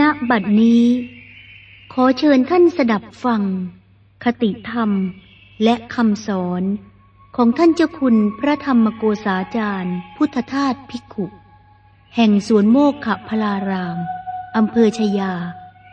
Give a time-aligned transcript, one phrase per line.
[0.00, 0.84] ณบัดนี้
[1.92, 3.42] ขอเชิญท่านสดับฟัง
[4.24, 4.90] คติธรรม
[5.64, 6.62] และคำสอน
[7.36, 11.26] ของท่านเจ้าคุณพระธรรมโกษาจารย์ พุทธทาสภิกขุ
[12.16, 13.98] แห่งสวนโมกขพลาราม
[14.56, 15.32] อำเภอชยา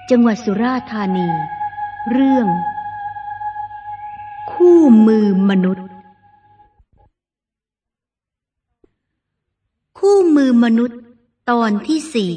[0.10, 1.30] จังหวัดสุราษฎร์ธานี
[2.12, 2.48] เรื่อง
[4.52, 5.88] คู่มือมนุษย์
[10.00, 11.00] คู่มือมนุษย์
[11.50, 12.34] ตอนที่สี่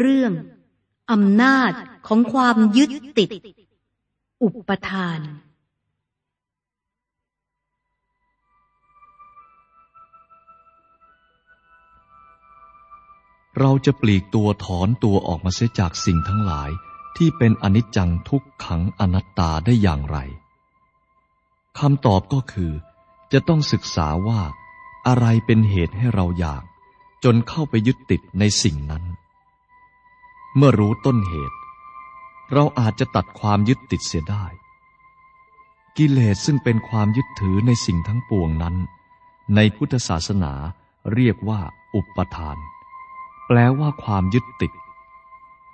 [0.00, 0.32] เรื่อง
[1.10, 1.72] อำนาจ
[2.06, 3.28] ของความยึดติด
[4.42, 5.20] อุปทาน
[13.60, 16.70] เราจะปลีกตัวถอนตัวออกมาเสียจากสิ่งทั้งหลาย
[17.16, 20.18] ที่เป็นอนิจจังทุกขังอนัตตาได้อย่างไร
[21.78, 22.72] คำตอบก็คือ
[23.32, 24.40] จะต้องศึกษาว่า
[25.06, 26.62] อะไรเป็นเหตุให้เราอยาก
[27.24, 29.04] จนเข้าไปยึดติดในสิ่งนั้น
[30.56, 31.56] เมื่อรู้ต้นเหตุ
[32.52, 34.44] เราอาจจะตัดความยึดติดเสียได้
[35.96, 38.76] กิเลสซึ่งเป็นความยึดถือในสิ่งทั้งปวงนั้น
[39.54, 40.52] ในพุทธศาสนา
[41.14, 41.60] เรียกว่า
[41.94, 42.56] อุปทาน
[43.46, 44.72] แปลว่าความยึดติด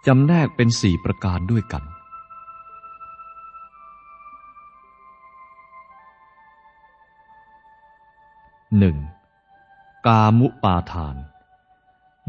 [0.07, 1.85] จำแนกเป็นสี่ประการด้วยกัน
[8.79, 8.97] หนึ่ง
[10.07, 11.17] กามุปาทาน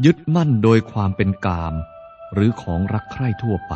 [0.04, 1.74] ยึดมั่นโดยความเป็นกาม
[2.34, 3.74] หรือของรักใคร่ทั่วไป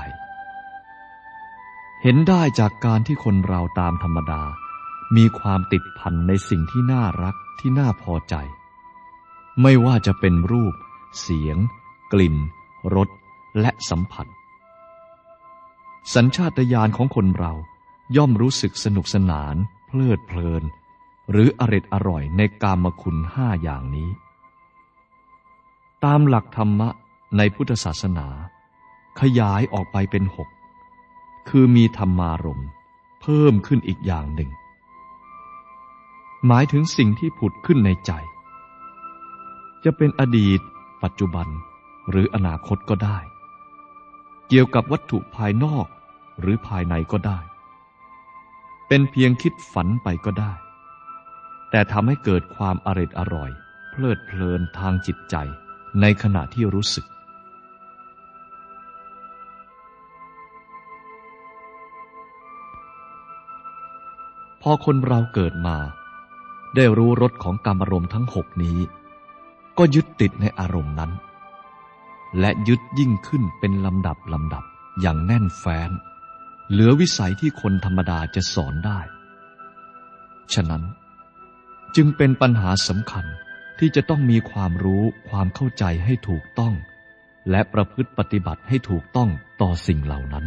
[2.02, 4.42] เห็นได้จากการที่คนเราตามธรรมดา
[5.16, 8.34] มีความติดพันในสิ่งที่น่ารักที่น่าพอใจ
[9.62, 10.74] ไม่ว่าจะเป็นรูป
[11.20, 11.58] เสียง
[12.12, 12.36] กลิ่น
[12.94, 13.08] รส
[13.60, 14.26] และสัมผัส
[16.14, 17.52] สัญชาตญาณของคนเรา
[18.16, 19.56] ย่อมรู้สึกสนุกสนาน
[19.86, 20.62] เพลิดเพลิน
[21.30, 24.10] หรืออร็ดอร่อยในกามคุณห้าอย่างนี้
[26.04, 26.88] ตามหลักธรรมะ
[27.36, 28.28] ในพุทธศาสนา
[29.20, 30.48] ขยายออกไปเป็นหก
[31.48, 32.62] คือมีธรรมารม
[33.22, 34.50] เพิ่มขึ้นอีกอย่างหนึ่ง
[36.46, 38.12] หมายถึงสิ่งที่ผุดขึ้นในใจ
[39.84, 40.60] จะเป็นอดีต
[41.02, 41.48] ปัจจุบัน
[42.10, 43.18] หรืออนาคตก็ได้
[44.48, 45.86] เกี่ยวกับวัตถุภายนอก
[46.40, 47.38] หรือภายในก็ได้
[48.88, 50.52] เป็นเพียงคิดฝันไปก็ได้
[51.70, 53.50] แต่ทำให้เกิดความอร็ดอร่อย
[53.90, 55.36] เพลิดเพลินทางจิตใจ
[56.00, 57.06] ในขณะที่รู้สึก
[64.68, 65.76] อคนเราเกิดมา
[66.74, 68.78] ได้รู้รสของกรรมอารมณ์ทั้งหกนี้
[69.78, 71.12] ก็ยึดติดในอารมณ์นั้น
[72.40, 74.64] และยึดยิ่งขึ้นเป็นลำดับลำดับ
[75.00, 75.90] อย่างแน่นแฟ้น
[76.70, 79.00] เหลือวิสัยที่คนธรรมดาจะสอนได้
[80.54, 80.82] ฉะนั้น
[81.96, 83.24] จึงเป็นปัญหาสำคัญ
[83.78, 86.74] ที่จะต้องมีความรู้ความเข้าใจให้ถูกต้อง
[87.50, 89.30] และประพฤติปฏิบัติให้ถูกต้อง
[89.60, 90.44] ต่อสิ่งเหล่านั้น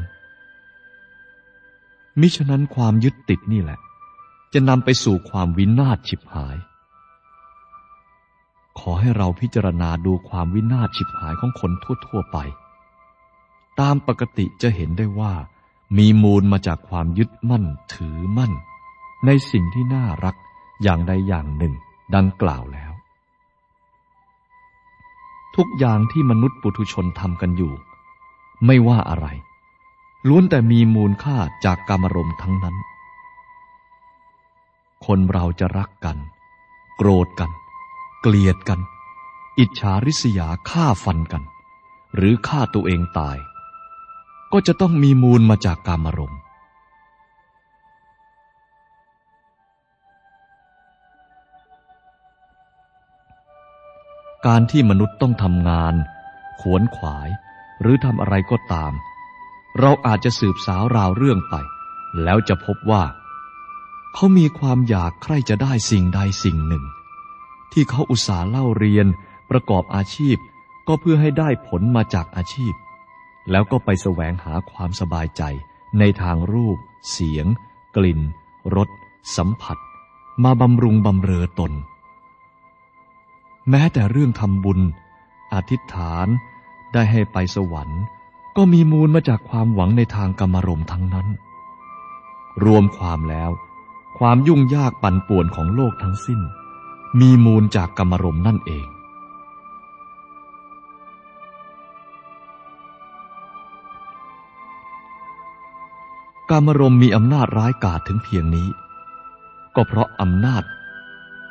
[2.20, 3.80] มิฉะนั้นความยึดติดนี่แหละ
[4.54, 6.58] จะนำไปสู่ความวินาศฉิบหาย
[8.80, 12.38] ขอให้เราพิจารณาดูความวินาศฉิบหายของคนทั่ว ๆ ไป
[13.80, 15.34] ตามปกติจะเห็นได้ว่า
[15.98, 18.54] มีมูลมาจากความยึดมั่นถือมั่น
[19.26, 20.36] ในสิ่งที่น่ารัก
[20.84, 21.74] อย่างใดอย่างหนึ่ง
[22.16, 22.92] ดังกล่าวแล้ว
[25.56, 27.74] ทุกอย่างที่มนุษย์ปุถุชนทำกันอยู่
[28.66, 29.28] ไม่ว่าอะไร
[30.28, 32.76] ล้วนแต่มีมูลค่าจากกรรมรมทั้งนั้น
[35.06, 36.18] คนเราจะรักกัน
[36.98, 37.52] โกรธกัน
[38.22, 38.80] เกลียดกัน
[39.60, 41.44] อิจฉาริษยาฆ่าฟันกัน
[42.16, 43.38] หรือฆ่าตัวเองตาย
[44.54, 46.40] ก็จะต้องมีมูลมาจากกรรมรมณ์
[54.46, 55.94] การที่มนุษย์ต้องทำงาน
[56.62, 57.30] ขวนขวาย
[57.82, 58.94] หรือทำอะไรก็ตาม
[59.80, 61.56] เราอาจจะสืบสาวราวเรื่องไป
[62.24, 63.04] แล้วจะพบว่า
[64.14, 66.84] เขามีความอยากใคร่จะได้สิ่งใดสิ่งหนึ่ง
[67.72, 69.08] ที่เขาอุตส่าห์เล่าเรียน
[69.50, 70.38] ประกอบอาชีพ
[70.88, 72.74] ก็เพื่อให้ได้ผลมาจากอาชีพ
[73.52, 75.44] แล้วก็ไปแสวงหาความสบายใจ
[76.00, 76.78] ในทางรูป
[77.12, 77.46] เสียง
[77.96, 78.22] กลิ่น
[78.76, 78.90] รส
[79.38, 79.78] สัมผัส
[80.44, 81.72] มาบำรุงบำเรอตน
[83.70, 84.80] แม้แต่เรื่องทำบุญ
[85.54, 86.28] อธิษฐาน
[86.94, 88.02] ได้ให้ไปสวรรค์
[88.58, 91.28] ก็มีมูลมาจากความหวังในทางกรรมรมทั้งนั้น
[92.66, 93.52] รวมความแล้ว
[94.20, 96.42] ความยุ่งยากปั่นป่วนของโลกทั้งสิ้น
[97.20, 98.88] มีมูลจากกรรมรมนั่นเอง
[106.50, 108.68] กามรมมีอำนาจร้ายกาจถึงเพียงนี้
[109.76, 110.64] ก็เพราะอำนาจ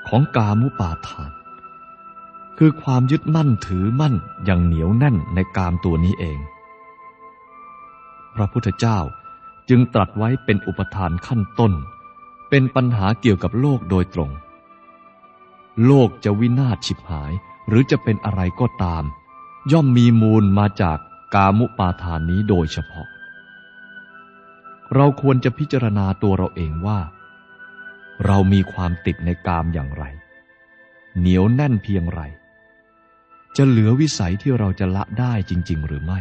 [0.09, 1.31] ของกามุปาทาน
[2.59, 6.39] คือความยึดมั่นถือมั่นอย่างเหนียวแน่นในกามตัวนี้เอง
[8.35, 8.99] พระพุทธเจ้า
[9.69, 11.73] จึงตรัสไว้เป็นอุปทานขั้นต้น
[12.49, 14.31] เป็นปัญหาเกี่ยวกับโลกโดยตรง
[15.87, 17.33] โลกจะวินาศฉิบหาย
[17.69, 19.05] หรือจะเป็นอะไรก็ตาม
[19.73, 20.99] ย่อมมีมูลมาจาก
[21.35, 23.07] กามุปาทานนี้โดยเฉพาะ
[24.95, 26.99] เราควรจะพิจารณาตัวเราเองว่า
[28.27, 30.05] เรามีความติดในกามอย่างไร
[31.19, 32.21] เหนียวแน่นเพียงไร
[33.57, 36.21] จะเหลือวิสัยที่เราจะละได้จริง ๆ หรือไม่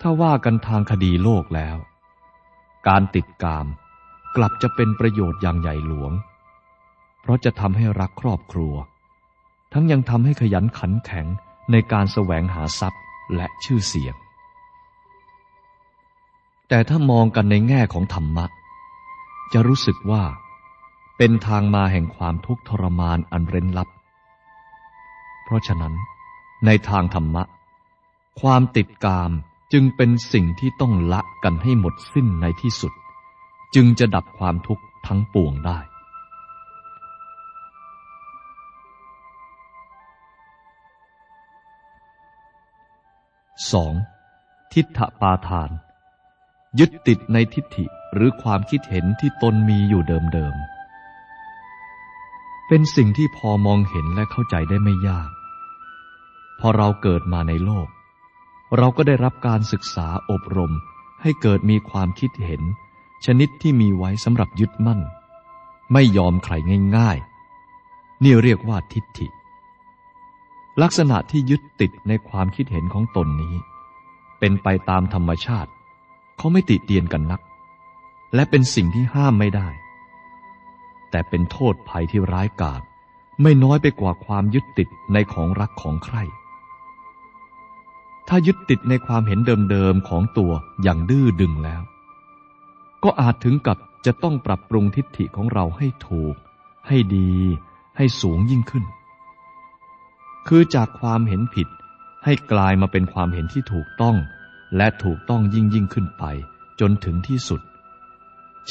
[0.00, 1.76] ถ้าว่ากันทางคดีโลกแล้ว
[2.88, 3.66] การติดกาม
[4.36, 6.12] กลับจะเป็นประโยชน์อย่างใหญ่หลวง
[7.20, 8.74] เพราะจะทำให้รักครอบครัว
[9.72, 11.26] ทั้งยังทำให้ขยันขันแข็ง
[11.70, 13.02] ในการแสวงหาทรัพย์
[13.34, 14.14] และชื่อเสียง
[16.68, 18.46] แต่ถ้ามองกันในแง่ของธรรมะ
[19.52, 20.22] จะรู้สึกว่า
[21.16, 23.88] เป็นทางมาแห่งความทุกข์ทรมานอันเร้นลับ
[25.44, 25.94] เพราะฉะนั้น
[26.66, 27.42] ในทางธรรมะ
[28.40, 29.30] ความติดกาม
[29.72, 32.92] จึงเป็นสิ่งที่ต้องละกันให้หมดสิ้นในที่สุด
[33.74, 35.78] จึงจะดับความทุกข์ทั้งปวงได้
[43.72, 43.94] สอง
[44.72, 45.70] ทิฏฐปาทาน
[46.78, 47.84] ยึดติดในทิฏฐิ
[48.14, 50.78] หรือความคิดเห็นที่ตนมีอยู่เดิมๆ
[52.68, 55.30] เป็นสิ่งที่พอมองเห็นและเข้าใจได้ไม่ยาก
[56.58, 57.88] พอเราเกิดมาในโลก
[58.76, 60.72] เราก็ได้รับการศึกษาอบรม
[61.22, 62.62] ให้เกิดมีความคิดเห็น
[63.24, 65.00] ชนิดที่มีไว้สำหรับยึดมั่น
[65.92, 66.54] ไม่ยอมใคร
[66.96, 67.18] ง่าย
[67.70, 69.28] ๆ นี่เรียกว่าทิฏฐิ
[70.82, 73.54] ลักษณะที่ยึดติดในความคิดเห็นของตนนี้
[74.38, 75.70] เป็นไปตามธรรมชาติ
[76.36, 77.40] เขาไม่ติเตียนกันนัก
[78.34, 79.68] และเป็นสิ่งที่ห้ามไม่ได้
[81.10, 82.82] แต่เป็นโทษภัยที่ร้ายกาจ
[83.42, 86.16] ไม่น้อยไปกว่าความยึดติดในของรักของใคร
[88.28, 89.38] ถ้ายึดติดในความเห็น
[89.70, 91.82] เดิมๆของตัวอย่างดื้อดึงแล้ว
[93.04, 96.34] ก็อาจถึงกับจะต้องปรับปรุงทิฏฐิของเราให้ถูก
[96.88, 97.32] ให้ดี
[97.96, 98.84] ให้สูงยิ่งขึ้น
[100.48, 101.68] คือจากความเห็นผิด
[102.24, 104.16] ให้กลายมาเป็นความเห็นที่ถูกต้อง
[104.76, 106.24] และถูกต้องยิ่งยิ่งขึ้นไป
[106.80, 107.60] จนถึงที่สุด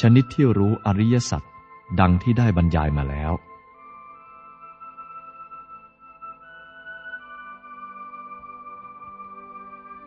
[0.00, 1.42] ชนิดที่รู้อริยสัจ
[2.00, 3.32] ดังที่ได้บรรยายมาแล้ว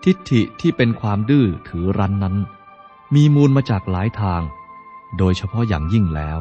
[0.03, 2.35] ทิฏฐิที่เป็นความดื้อถือรั้นนั้น
[3.15, 4.41] มีมูลมาจากหลายทาง
[5.17, 6.39] โดยเฉพาะอย่างยิ่งแล้ว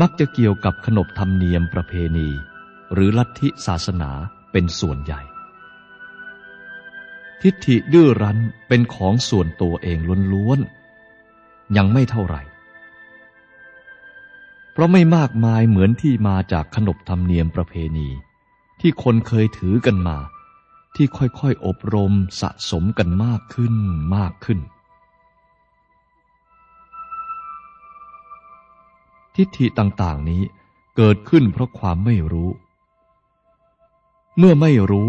[0.00, 2.28] มักจะเกี่ยวกับขนบธรรมเนียมประเพณี
[2.92, 4.10] หรือลัทธิศาสนา
[4.52, 5.20] เป็นส่วนใหญ่
[7.42, 8.38] ทิฏฐิดื้อรั้น
[8.68, 9.98] เป็นของส่วนตัวเอง
[10.32, 12.42] ล้วนๆ ยังไม่เท่าไหร่
[14.72, 18.08] เพราะไม่มากมายเหมือนที่มาจากขนบธรรมเนียมประเพณี
[18.80, 20.18] ที่คนเคยถือกันมา
[20.94, 23.74] ที่ค่อยๆอบรมสะสมกันมากขึ้น
[24.16, 24.58] มากขึ้น
[29.34, 30.42] ทิฏฐิต่างๆนี้
[30.96, 32.50] เกิดขึ้นเพราะความไม่รู้
[34.38, 35.08] เมื่อไม่รู้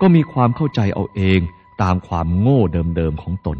[0.00, 1.40] ก็มีความเข้าใจเอาเอง
[1.82, 3.58] ตามความโง่เดิมๆของตน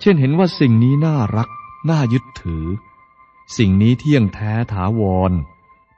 [0.00, 1.48] เช่นเห็นว่าสิ่งนี้น่ารัก
[1.90, 2.64] น่ายึดถือ
[3.56, 5.32] สิ่งนี้เที่ยงแท้ถาวร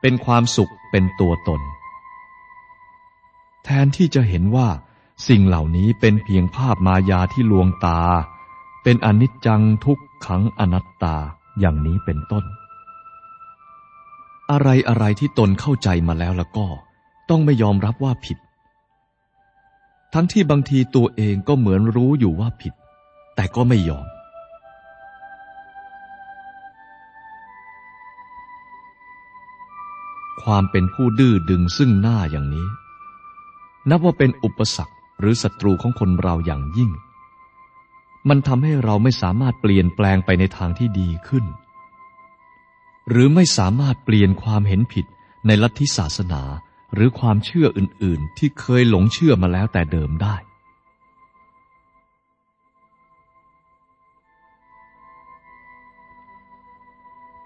[0.00, 1.60] เป็นความสุขเป็นตัวตน
[3.64, 4.68] แทนที่จะเห็นว่า
[5.28, 8.00] สิ่งเหล่านี้เป็นเพียงภาพมายาที่ลวงตา
[8.82, 11.16] เป็นอนิจจังทุกขังอนัตตา
[11.60, 12.44] อย่างนี้เป็นต้น
[14.50, 16.66] อะไรอะไรที่ตนเข้าใจมาแล้วแล้วก็
[17.30, 18.38] ต้องไม่ยอมรับว่าผิด
[20.14, 22.74] ทั้งที่บางทีตัวเองก็เหมือนรู้อยู่ว่าผิด
[23.34, 24.06] แต่ก็ไม่ยอม
[30.42, 32.66] ความเป็นผู้ดื้อดึงซึ่งหน้าอย่างนี้
[33.88, 36.90] นับว่าเป็นอุปสรรคหรือศัตรูของคนเราอย่างยิ่ง
[38.28, 41.44] มันทำให้เราไม่สามารถเปลี่ยนแปลงไปในทางที่ดีขึ้น
[43.08, 45.06] หรือไม่สามารถเปลี่ยนความเห็นผิด
[45.46, 46.42] ในลัทธิศาสนา
[46.94, 50.36] หรือความเชื่ออื่น ๆ ที่เคยหลงเชื่อมาแล้วแต่เดิมได้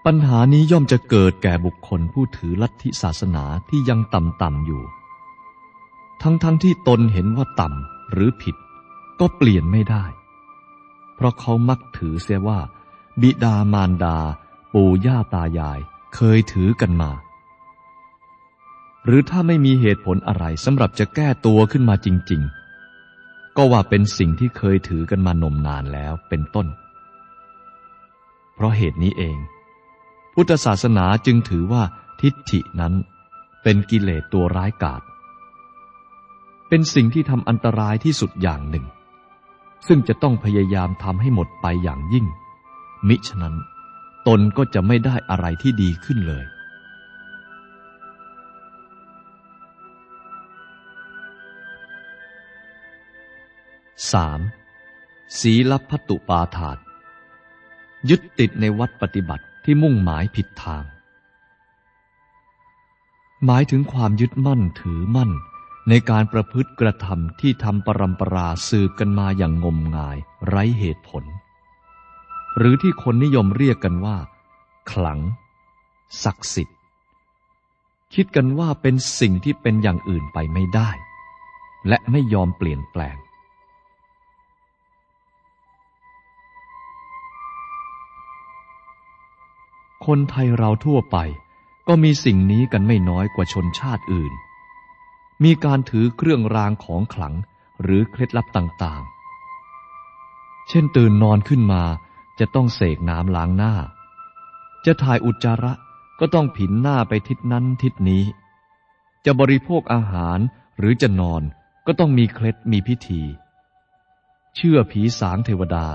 [0.05, 4.83] ปัญหานี้ย่อมจะเกิดแก่บุคคลผู้ถือลัทธิศาสนาที่ยังต่ำ ๆ อยู่
[6.21, 8.55] ทั้งๆทที่ตนเห็นว่าต่ำหรือผิด
[9.19, 10.05] ก็เปลี่ยนไม่ได้
[11.15, 12.59] เพราะเขามักถือเสียว่า
[13.21, 14.17] บิดามารดา
[14.73, 15.79] ปู่ย่าตายาย
[16.15, 17.11] เคยถือกันมา
[19.05, 22.41] หรือถ้าไม่มีเหตุผลอะไรสำหรับจะแก้ตัวขึ้นมาจริง
[22.97, 26.67] ๆ ก็ว่าเป็นสิ่งที่เคยถือกันมานมนานแล้วเป็นต้น
[28.55, 29.37] เพราะเหตุนี้เอง
[30.33, 31.83] พุทธศาสนาจึงถือว่า
[32.21, 32.93] ทิฏฐินั้น
[33.63, 35.01] เป็นกิเลสตัวร้ายกาจ
[36.69, 38.85] เป็นสิ่งที่ทำอันตรายที่สุดอย่างหนึ่ง
[39.87, 42.25] ซึ่งจะต้องพยายามทำให้หมดไปอย่างยิ่ง
[43.07, 43.55] มิฉะนั้น
[44.27, 46.45] ตนก็จะไม่ได้อะไรที่ดีขึ้นเลย
[54.11, 54.39] สาม
[55.39, 56.77] ศีลพัตุปาทาน
[58.09, 60.83] ยึดติดในวัดปฏิบัติที่มุ่งหมายผิดทาง
[63.45, 65.31] หมายถึงความยึดมั่นถือมั่น
[65.89, 71.23] ในการประพฤติกระทำที่ทำปรำปราสืบกันมาอย่างงมงาย ไร้เหตุผล
[72.57, 74.17] หรือที่คนนิยมเรียกกันว่า
[74.91, 75.19] ขลัง
[76.23, 76.77] ศักดิ์สิทธิ์
[78.13, 80.89] คิดกันว่าเป็นสิ่งที่เป็นอย่างอื่นไปไม่ได้
[81.87, 83.17] และไม่ยอมเปลี่ยนแปลง
[90.05, 91.17] คนไทยเราทั่วไป
[91.87, 94.33] ก็มีสิ่งนี้กันไม่น้อยกว่าชนชาติอื่น
[95.43, 97.35] มีการถือเครื่องรางของขลัง
[97.81, 101.83] หรือเคล็ดลับต่างๆ เช่นตื่นนอนขึ้นมา
[102.39, 103.73] จะต้องเสกน้ำล้างหน้า
[104.85, 105.73] จะถ่ายอุจจาระ
[106.19, 108.23] ก็ต้องผินหน้าไปทิศนั้นทิศนี้
[109.25, 110.39] จะบริโภคอาหาร
[110.79, 111.41] หรือจะนอน
[111.85, 113.21] ก็ต้องมีเคล็ดมีพิธี
[114.55, 115.87] เชื่อผีสางเทวดา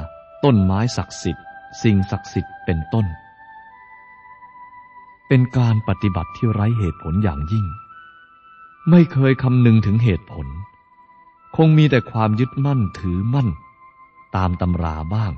[0.44, 1.46] ต้นไม้ศักดิ์สิทธิ์
[1.82, 3.06] สิ่งศักดิ์สิทธิ์เป็นต้น
[5.28, 7.66] เป็นการปฏิบัติที่ไร้เหตุผลอย่างยิ่ง
[8.88, 10.46] ไม่เคยคำนึงถึงเหตุผล
[11.56, 13.48] คงมีแต่ความยึดมั่นถือมั่น
[14.36, 15.32] ตามตำราบ้าง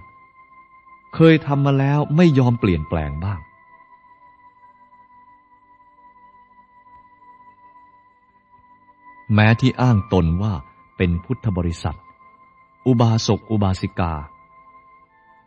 [1.14, 3.40] เคยทำมาแล้วไม่ยอมเปลี่ยนแปลงบ้าง
[9.34, 10.54] แม้ที่อ้างตนว่า
[10.96, 11.98] เป็นพุทธบริษัท
[12.86, 14.14] อุบาสกอุบาสิกา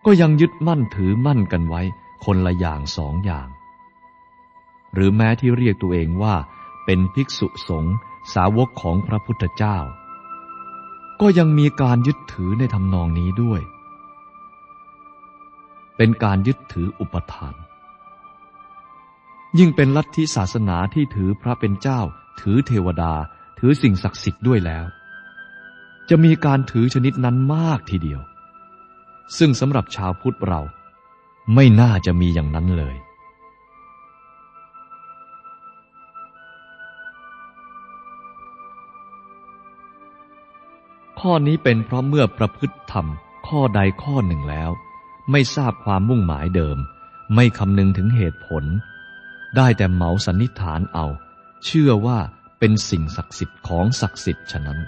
[0.05, 1.81] ก็ยังยึดมั่นถือมั่นกันไว้
[2.25, 3.47] คนละอย่างสองอย่าง
[4.93, 6.35] หรือแม้ที่เรียกตัวเองว่า
[6.85, 7.95] เป็นภิกษุสงฆ์
[8.33, 9.77] สาวกของพระพุทธเจ้า
[11.21, 13.61] ก็ยังมีการยึดถือในทำนองนี้ด้วย
[15.97, 17.53] เป็นการยึดถืออุปทาน
[19.59, 22.01] ยิ่งเป็นลัทธิศาสนาที่ถือพระเป็นเจ้า
[22.41, 23.13] ถือเทวดา
[23.59, 24.85] ถือสิ่งศักดิ์สิทธิ์ด้วยแล้ว
[26.09, 28.21] จะมีการถือชนิดนั้นมากทีเดียว
[29.37, 30.61] ซึ่งสำหรับชาวพุทธเรา
[31.55, 32.95] ไม่น่าจะมีอย่างนั้นเลย
[41.29, 43.05] ข้อนี้เป็นเพราะเมื่อประพฤติธรรม
[43.47, 44.71] ข้อใดข้อหนึ่งแล้ว
[45.31, 46.77] ไม่ทราบความมุ่งหมายเดิม
[47.35, 48.63] ไม่คำนึงถึงเหตุผล
[49.55, 51.05] ได้แต่เหมาสันนิษฐานเอา
[51.65, 52.19] เชื่อว่า
[52.59, 54.79] เป็นสิ่งศักดิ์สิทธิ์ของศักดิ์สิทธิ์ฉะนั้น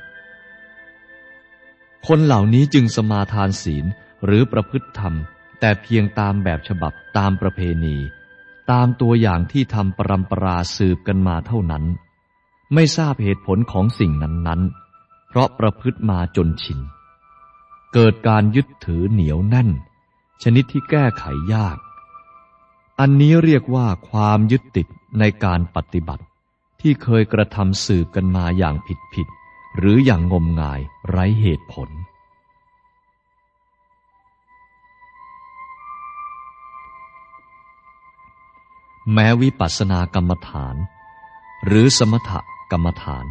[2.07, 3.85] คนเหล่านี้จึงสมาทานศีล
[4.25, 5.13] หรือประพฤติธรรม
[5.59, 7.97] แต่เพียงตามแบบฉบับตามประเพณี
[8.71, 11.83] ตามตัวอย่างที่ทำปรำปราสืบกันมาเท่านั้น
[12.73, 14.86] ไม่ทราบเหตุผลของสิ่งนั้นๆ
[15.37, 16.79] ราะประพฤติมาจนชิน
[17.93, 19.69] เกิดการยึดถือเหนียวแน่น
[20.43, 21.77] ชนิดที่แก้ไขยาก
[22.99, 24.87] อันนี้เรียกว่าความยึดติด
[25.19, 26.23] ในการปฏิบัติ
[26.81, 29.27] ที่เคยกระทำสืบกันมาอย่างผิดผิด
[29.77, 31.89] หรืออย่างงมงายไร้เหตุผล
[39.13, 40.75] แม้วิปัสสนากรรมฐาน
[41.65, 42.31] หรือสมถ
[42.71, 43.25] กรรมฐาน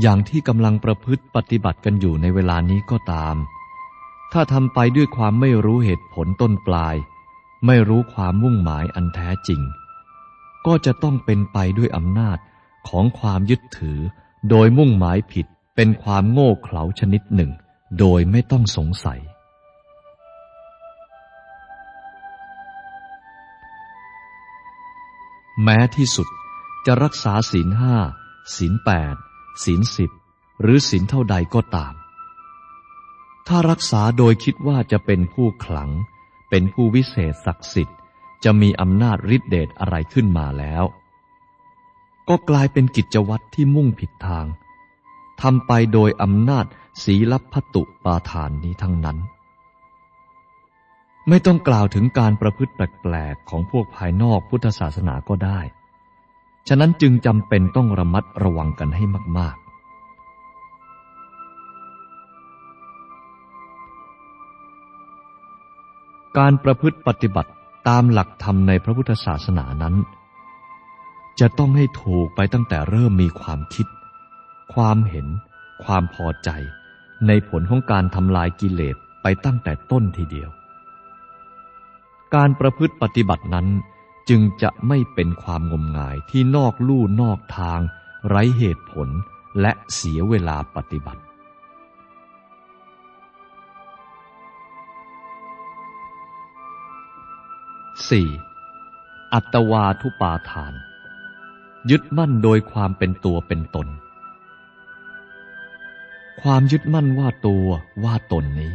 [0.00, 3.36] อย่างที่กำลังประพฤติปฏิบัติกันอยู่ในเวลานี้ก็ตาม
[4.32, 6.96] ถ้าทำไปด้วยความไม่รู้เหตุผลต้นปลาย
[7.66, 9.60] ไม่รู้ความมุ่งหมายอันแท้จริง
[10.66, 12.38] ก็จะต้องเป็นไปด้วยอำนาจ
[12.88, 13.98] ของความยึดถือ
[14.50, 17.50] โดยมุ่งหมายผิดเป็นความโง่เขลาชนิดหนึ่ง
[17.98, 19.20] โดยไม่ต้องสงสัย
[25.62, 26.28] แม้ที่สุด
[26.86, 27.96] จะรักษาศีลห้า
[28.56, 29.16] ศีลแปด
[29.64, 30.10] ศีลสิบ
[30.60, 31.94] หรือศีลเท่าใดก็ตาม
[33.46, 35.90] ถ้ารักษาโดยคิดว่าจะเป็นผู้ขลัง
[36.50, 37.98] เป็นผู้วิเศษศักดิ์สิทธิ์
[38.44, 40.84] จะมีอำนาจฤทธิเดชอะไรขึ้นมาแล้ว
[42.28, 44.46] ก็กลายเป็นกิจวัตรที่มุ่งผิดทาง
[45.42, 46.66] ทำไปโดยอำนาจ
[47.04, 49.18] ศีลพัตุปาทานนี้ทั้งนั้น
[51.28, 55.60] ไม่ต้องกล่าวถึงการประพฤติแปลกๆของพวกภายนอกพุทธศาสนาก็ได้
[56.68, 59.04] ฉะนั้นจึงจำเป็นต้องระมัดระวังกันให้
[59.38, 59.70] มาก ๆ
[66.38, 67.50] การประพฤติปฏิบัติ
[67.88, 69.94] ตามหลักธรรมในพระพุทธศาสนานั้น
[71.40, 73.86] จะต้องให้ถูกไปตั้งแต่เริ่มมีความคิด
[74.74, 75.26] ความเห็น
[75.84, 76.50] ความพอใจ
[77.26, 80.50] ในผลของการทำลายกิเลสไปตั้งแต่ต้นทีเดียว
[82.34, 83.66] การประพฤติปฏิบัตินั้น
[84.28, 87.80] จึงจะไม่เป็นความงมงายที่นอกลู่นอกทาง
[88.28, 89.08] ไร้เหตุผล
[89.60, 91.22] และเสียเวลาปฏิบัติ
[98.08, 99.32] 4.
[99.32, 100.74] อัตวาทุปาทาน
[101.90, 103.88] ยึดมั่นโดยความเป็นตัวเป็นตน
[106.42, 107.66] ความยึดมั่นว่าตัว
[108.04, 108.72] ว่าตนนี้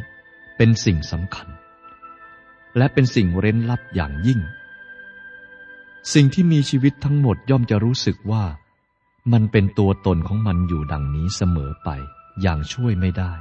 [0.57, 1.47] เป็นสิ่งสำคัญ
[2.77, 4.39] และเป็นสิ่งเร้นลับอย่างยิ่ง
[6.13, 8.45] สิ่งที่มีชีวิตทั้งหมดย่อมจะรู้สึกว่า
[9.31, 11.89] มันเป็นตัวตนของมันอยู่ดังนี้เสมอไป
[12.41, 13.33] อย่างช่วยไม่ได้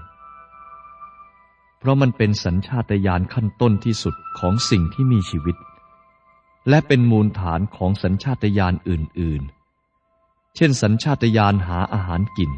[1.79, 5.57] เพราะมันเป็นสัญชาตญาณขั้นต้นที่สุดของสิ่งที่มีชีวิต
[6.69, 9.43] และเป็นมูลฐานของสัญชาตญาณอื่น
[10.01, 12.53] ๆ เช่น สัญชาตญาณหาอาหารกิน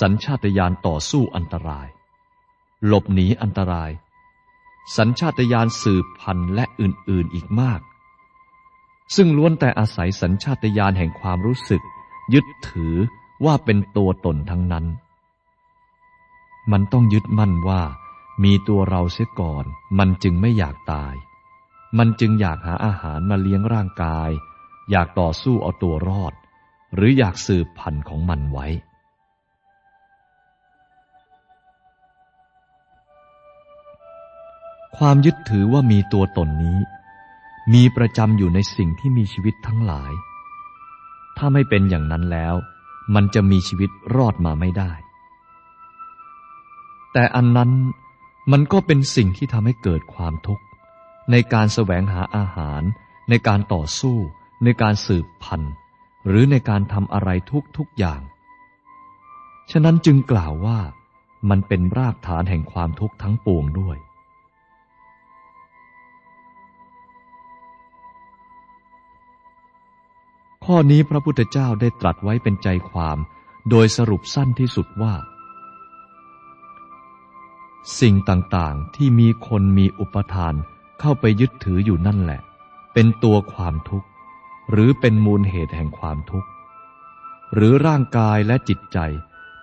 [0.00, 1.88] สัญชาตญาณต่อสู้อันตราย
[2.86, 3.90] หลบหนีอันตราย
[4.96, 7.80] สัญชาตญาณสืบพันธุ์และอื่น ๆ อีกมาก
[9.16, 11.82] ซึ่งล้วนแต่อาศัยสัญชาตญาณแห่งความรู้สึก
[12.34, 12.94] ยึดถือ
[13.44, 14.86] ว่าเป็นตัวตนทั้งนั้น
[16.72, 17.82] มันต้องยึดมั่นว่า
[18.44, 19.64] มีตัวเราเสียก่อน
[19.98, 21.14] มันจึงไม่อยากตาย
[21.98, 24.30] มันจึงอยากหาอาหารมาเลี้ยงร่างกาย
[24.90, 26.34] อยากต่อสู้เอาตัวรอด
[26.94, 28.66] หรืออยากสืบพันธุ์ของมันไว้
[34.96, 36.78] ความยึดถือว่ามีตัวตนนี้
[37.74, 40.12] มีประจำอยู่ในสิ่งที่มีชีวิตทั้งหลาย
[41.36, 42.54] ถ้าไม่เป็นอย่างนั้นแล้ว
[43.14, 44.92] มันจะมีชีวิตรอดมาไม่ได้
[47.12, 47.70] แต่อันนั้น
[48.52, 50.64] มันก็เป็นสิ่งที่ทำให้เกิดความทุกข์
[51.30, 52.82] ในการแสวงหาอาหาร
[53.28, 54.18] ในการต่อสู้
[54.64, 55.72] ในการสืบพันธุ์
[56.26, 58.20] หรือในการทำอะไรทุกทุกอย่าง
[59.70, 60.78] ฉะนั้นจึงกล่าวว่า
[61.50, 63.96] มันเป็นรากฐานแห่งความทุกข์ทั้งปวงด้วย
[70.70, 73.18] ข้อนี้พระพุทธเจ้าได้ตรัสไว้เป็นใจความ
[73.70, 75.14] โดยสรุปสั้นที่สุดว่า
[78.00, 80.54] สิ่งต่างๆที่มีคนมีอุปทาน
[81.00, 82.40] เข้าไปยึดถืออยู่นั่นแหละ
[82.94, 84.08] เป็นตัวความทุกข์
[84.70, 86.48] หรือเป็นมูลเหตุแห่งความทุกข์
[87.54, 88.98] หรือร่างกายและจิตใจ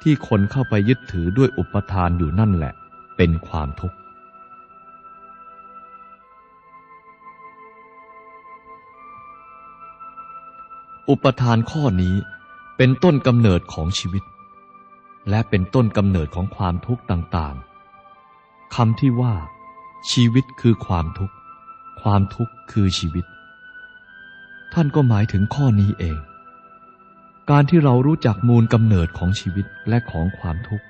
[0.01, 2.73] ที่คนเข้าไปยึดถือด้วยอุปทานอยู่นั่นแหละ
[3.17, 3.97] เป็นความทุกข์
[11.09, 12.15] อุปทานข้อนี้
[12.77, 14.23] เป็นต้นกำเนิดของชีวิต
[15.29, 19.35] และเป็นต้นกำเนิดของความทุกข์ต่างๆคำที่ว่า
[20.11, 21.35] ชีวิตคือความทุกข์
[22.01, 23.25] ความทุกข์คือชีวิต
[24.73, 26.17] ท่านก็หมายถึงข้อนี้เอง
[27.49, 30.85] การที่เรารู้จักมูลกำเนิดของชีวิตและของความทุกข์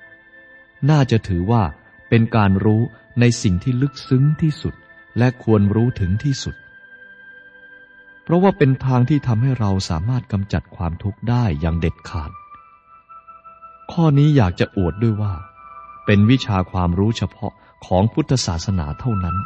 [0.90, 1.64] น่าจะถือว่า
[2.10, 2.82] เป็นการรู้
[3.20, 4.74] ในสิ่งที่ลึกซึ้งที่สุด
[5.18, 6.56] และควรรู้ถึงที่สุด
[8.26, 12.32] เพราะว่าเป็นทางที่ทำให้เราสามารถกำจัดความทุกข์ได้อย่างเด็ดขาด
[13.92, 15.34] ข้อนี้อยากจะอวดด้วยว่า
[16.06, 17.52] เป็นวิชาความรู้เฉพาะ
[17.86, 19.38] ของพุทธศาสนาเท่านั้น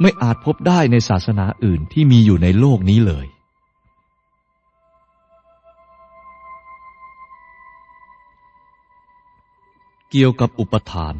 [0.00, 3.26] ไม่อาจพบได้ในศาสนาอื่นที่มีอยู่ในโลกนี้เลย
[10.10, 11.14] เกี่ยวกับอุปทาน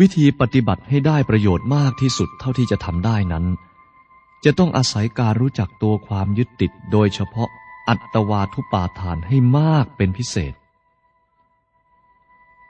[0.00, 3.44] วิธีปฏิบัติให้ได้ประโยชน์มากที่สุดเท่าที่จะทำได้นั้น
[4.44, 7.48] จะต้องอาศัยการรู้จักตัวความยึดติดโดยเฉพาะ
[7.88, 10.54] อัตวาทุปาทานให้มากเป็นพิเศษ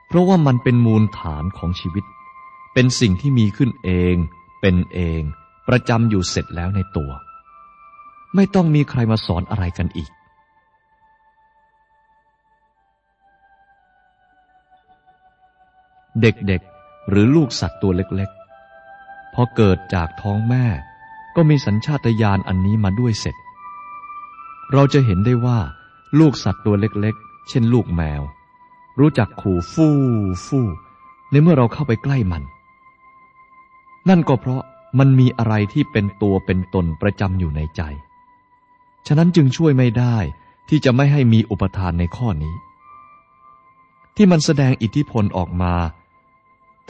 [0.07, 2.05] เพราะว่ามันเป็นมูลฐานของชีวิต
[2.73, 4.17] เป็นสิ่งที่มีขึ้นเอง
[4.61, 5.23] เป็นเอง
[5.69, 7.11] ประจำอยู่เสร็จแล้วในตัว
[8.35, 10.11] ไม่ต้องมีใครมาสอนอะไรกันอีก
[16.21, 20.67] เด็กๆหรือลูกสัตว์ตัวเล็กๆพอเกิดจากท้องแม่
[21.37, 23.37] ก็มีสัญชาตญาณอันนี้มาด้วยเสร็จ
[24.73, 25.59] เราจะเห็นได้ว่า
[26.19, 28.23] ลูกสัตว์ตัวเล็กๆ เช่นลูกแมว
[29.01, 29.97] รู้จักขู่ฟู่
[30.47, 30.67] ฟู่
[31.31, 32.43] ในเมื่อเราเข้าไปใกล้มัน
[34.09, 34.63] นั่นก็เพราะ
[34.99, 37.83] มันมีอะไรที่เป็นตัวเป็นตนประจำอยู่ในใจ
[39.07, 40.17] ฉะนั้นจึงช่วยไม่ได้
[40.69, 42.55] ที่จะไม่ให้มีอุปทานในข้อนี้
[44.17, 45.75] ที่มันแสดงอิทธิพลออกมา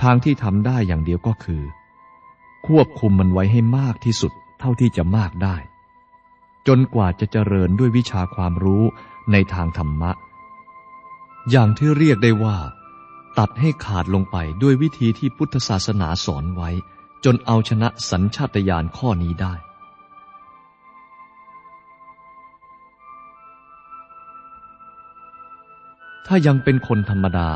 [0.02, 1.62] ทางที่ทำได้อย่างเดียวก็คือ
[2.66, 5.56] ควบคุมมันไว้ให้มากที่สุดเท่าที่จะมากได้
[6.66, 8.84] จนกว่าจะเจริญด้วยวิชาความรู้
[9.32, 10.10] ในทางธรรมะ
[11.50, 12.58] อย่างที่เรียกได้ว่า
[13.38, 16.70] ตัดให้ขาดลงไปด้วยวิธีที่พุทธศาสนาสอนไว้
[17.24, 19.54] จนเอาชนะสัญชาตญาณข้อนี้ได้
[26.26, 27.50] ถ้ายังเป็นคนธรรมดา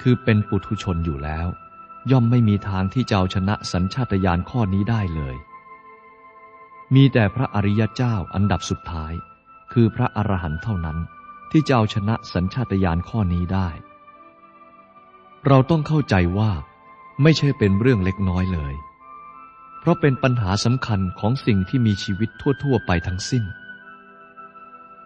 [0.00, 1.46] คือเป็นปุถุชนอยู่แล้ว
[2.10, 5.36] ย่อมไม่มีทางที่จะเอาชนะสัญชาตญาณข้อนี้ได้เลย
[6.94, 9.12] มีแต่พระอริยเจ้าอันดับสุดท้าย
[9.72, 10.98] คือพระอรหันต์เท่านั้น
[11.50, 13.68] ที่จะเอาชนะสัญชาตญาณข้อนี้ได้
[15.46, 16.50] เราต้องเข้าใจว่า
[17.22, 18.74] ไม่ใช่เป็นเรื่องเล็กน้อยเลย
[19.80, 22.30] เพราะเป็นปัญหาสำคัญของสิ่งที่มีชีวิต
[22.62, 23.44] ทั่ว ๆ ไปทั้งสิ้น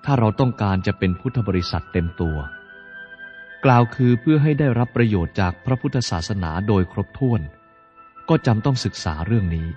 [0.05, 2.37] ถ้าเราต้องการจะเป็นพุทธบริษัทเต็มตัว
[3.65, 7.41] กล่าวคือเพื่อให้ได้รับประโยชน์จากพระพุทธศาสนาโดยครบถ้วน
[8.29, 9.69] ก็จำต้องศึกษาเรื่องนี้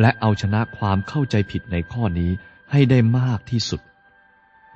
[0.00, 2.30] และเอาชนะความเข้าใจผิดในข้อนี้
[2.72, 3.80] ให้ได้มากที่สุด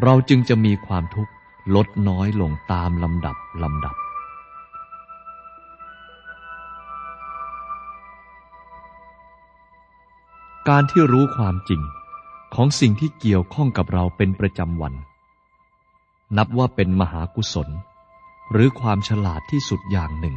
[0.02, 1.32] เราจึงจะมีความทุกข์
[1.74, 3.94] ลดน้อยลงตามลำดับลำดับ
[10.68, 11.82] การที่รู้ความจริง
[12.54, 14.94] ของสิ่งที่เกี่ยวข้องกับเราเป็นประจำวัน
[16.36, 17.68] นับว่าเป็นมหากุศล
[18.52, 20.36] หรือความฉลาดที่สุดอย่างหนึ่ง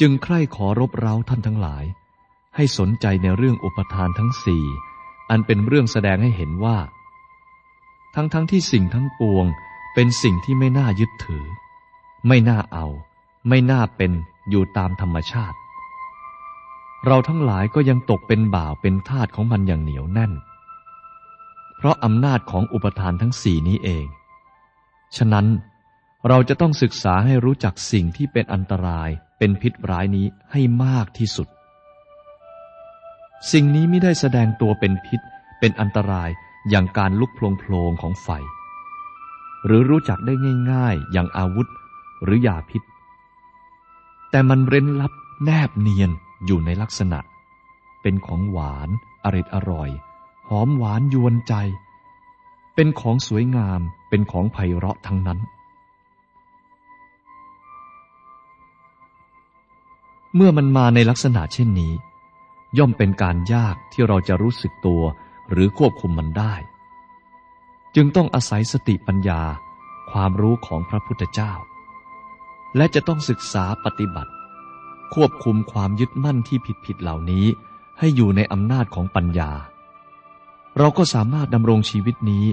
[0.00, 1.84] จึงใคร่ขอรบเร้าท่านทั้งหลาย
[2.56, 4.64] ให้สนใจในเรื่องอุปทานทั้งสี่
[5.30, 6.78] อันเป็นเรื่องแสดงให้เห็นว่า
[8.14, 9.46] ทั้งๆทที่สิ่งทั้งปวง
[9.94, 11.44] เป็นสิ่งที่ไม่น่ายึดถือ
[12.26, 12.86] ไม่น่าเอา
[13.48, 14.12] ไม่น่าเป็น
[14.50, 15.56] อยู่ตามธรรมชาติ
[17.06, 20.32] เราทั้งหลายก็ยังตกเป็นบ่าวเป็นทาสของมันอย่างเหนียวแน่น
[21.76, 24.06] เพราะอำนาจของอุปทานทั้งสี่นี้เอง
[25.16, 25.46] ฉะนั้น
[26.26, 31.48] เราจะต้องศึกษาให้รู้จักสิ่งที่เป็นอันตรายเป็นพิษร้ายนี้ให้มากที่สุด
[33.52, 35.20] สิ่งนี้ไม่ได้แสดงตัวเป็นพิษ
[35.58, 36.30] เป็นอันตราย
[36.70, 38.28] อย่างการลุกโพลงของไฟ
[39.64, 40.34] หรือรู้จักได้
[40.72, 41.68] ง่ายๆ อย่างอาวุธ
[42.24, 42.82] หรือยาพิษ
[44.30, 45.12] แต่มันเร้นลับ
[45.44, 46.10] แนบเนียน
[46.46, 47.18] อยู่ในลักษณะ
[48.02, 48.88] เป็นของหวาน
[49.24, 49.90] อริดอร่อย
[50.48, 51.54] หอมหวานยวนใจ
[52.74, 55.38] เป็นของสวยงามเป็นของไพเราะทั้งนั้น
[60.34, 61.92] เมื่อมันมาในลักษณะเช่นนี้
[62.78, 65.02] ย่อมเป็นการยากที่เราจะรู้สึกตัว
[65.50, 66.54] หรือควบคุมมันได้
[67.94, 69.42] จึงต้องอาศัยสติปัญญา
[70.10, 71.52] ความรู้ของพระพุทธเจ้า
[72.76, 74.32] และจะต้องศึกษาปฏิบัติ
[75.14, 77.46] ควบคุมความยึดมั่นที่ผิดๆเหล่านี้
[77.98, 79.50] ให้อยู่ในอำนาจของปัญญา
[80.78, 82.44] เราก็สามารถดำรงชีวิตนี้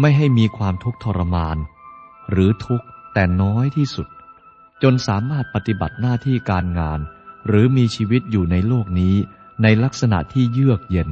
[0.00, 1.56] ไม่ให้มีความทุกข์ทรมาน
[2.30, 4.08] หรือทุกข์แต่น้อยที่สุด
[4.82, 7.00] จนสามารถปฏิบัติหน้าที่การงาน
[7.46, 9.16] หรือมีชีวิตอยู่ในโลกนี้
[9.62, 11.10] ในลักษณะที่เยือกเย็น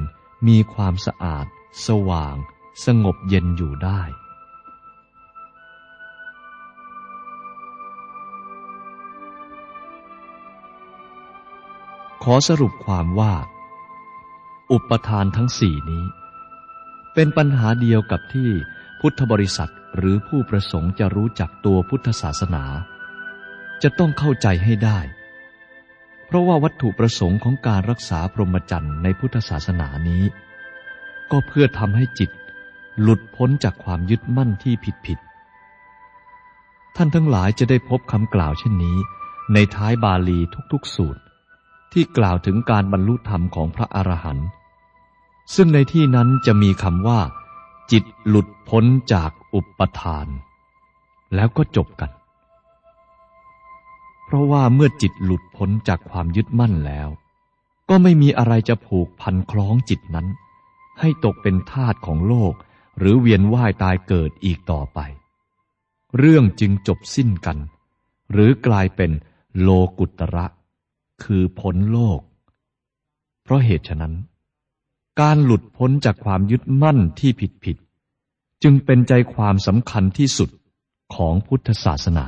[0.49, 1.47] มีความสะอาด
[1.87, 2.37] สว่าง
[2.85, 4.03] สงบเย็นอยู่ได้
[12.25, 13.35] ขอสรุปความว่า
[14.73, 16.05] อุปทานทั้งสี่นี้
[17.15, 18.51] เป็นปัญหาเดียวกับที่
[19.01, 22.65] พุทธบริษัทหรือผู้ประสงค์จะรู้จักตัวพุทธศาสนา
[23.83, 25.01] จะต้องเข้าใจให้ได้
[26.31, 30.25] เพราะว่าวัตถุประสงค์ของการรักษาพรหมจรรย์ในพุทธศาสนานี้
[31.31, 32.31] ก็เพื่อทำให้จิต
[33.01, 35.19] หลุดพ้นจากความยึดมั่นที่ผิดผิด
[36.97, 38.99] ท่านทั้งหลายจะได้พบคำกล่าวเช่นนี้
[39.53, 40.39] ในท้ายบาลี
[40.73, 41.21] ทุกๆสูตร
[41.93, 44.49] ที่กล่าวถึงการบรรลุธรรมของพระอรหันต์
[45.55, 47.21] ซึ่งในที่นั้นจะมีคำว่า
[47.93, 50.27] จิตหลุดพ้นจากอุปทาน
[51.35, 52.11] แล้วก็จบกัน
[54.31, 57.09] เพราะว่าเมื่อจิตหลุดพ้นจากความยึดมั่นแล้ว
[57.89, 60.27] ก็ไม่มีอะไรจะผูกพันคล้องจิตนั้น
[61.01, 62.55] ให้ตกเป็นทาสของโลก
[62.99, 64.99] หรือเวียนว่ายตายเกิดอีกต่อไป
[66.19, 67.59] เรื่องจึงจบสิ้นกัน
[68.33, 69.11] หรือกลายเป็น
[69.61, 70.47] โลกุตระ
[71.25, 72.21] คือพ้นโลก
[73.43, 74.15] เพราะเหตุฉะนั้น
[75.21, 77.77] การหลุดพ้นจากความยึดมั่นที่ผิดผิด
[78.63, 80.51] จึงเป็นใจความสำคัญที่สุด
[81.15, 82.27] ของพุทธศาสนา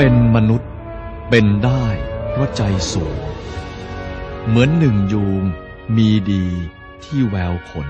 [0.00, 0.70] เป็นมนุษย์
[1.30, 1.86] เป็นได้
[2.30, 3.16] เพราะใจสูง
[4.46, 5.42] เหมือนหนึ่งยูง
[5.96, 6.46] มีดี
[7.04, 7.88] ที่แววผล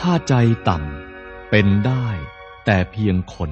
[0.00, 0.34] ถ้าใจ
[0.68, 2.06] ต่ำเป็นได้
[2.64, 3.50] แต่เพียงคน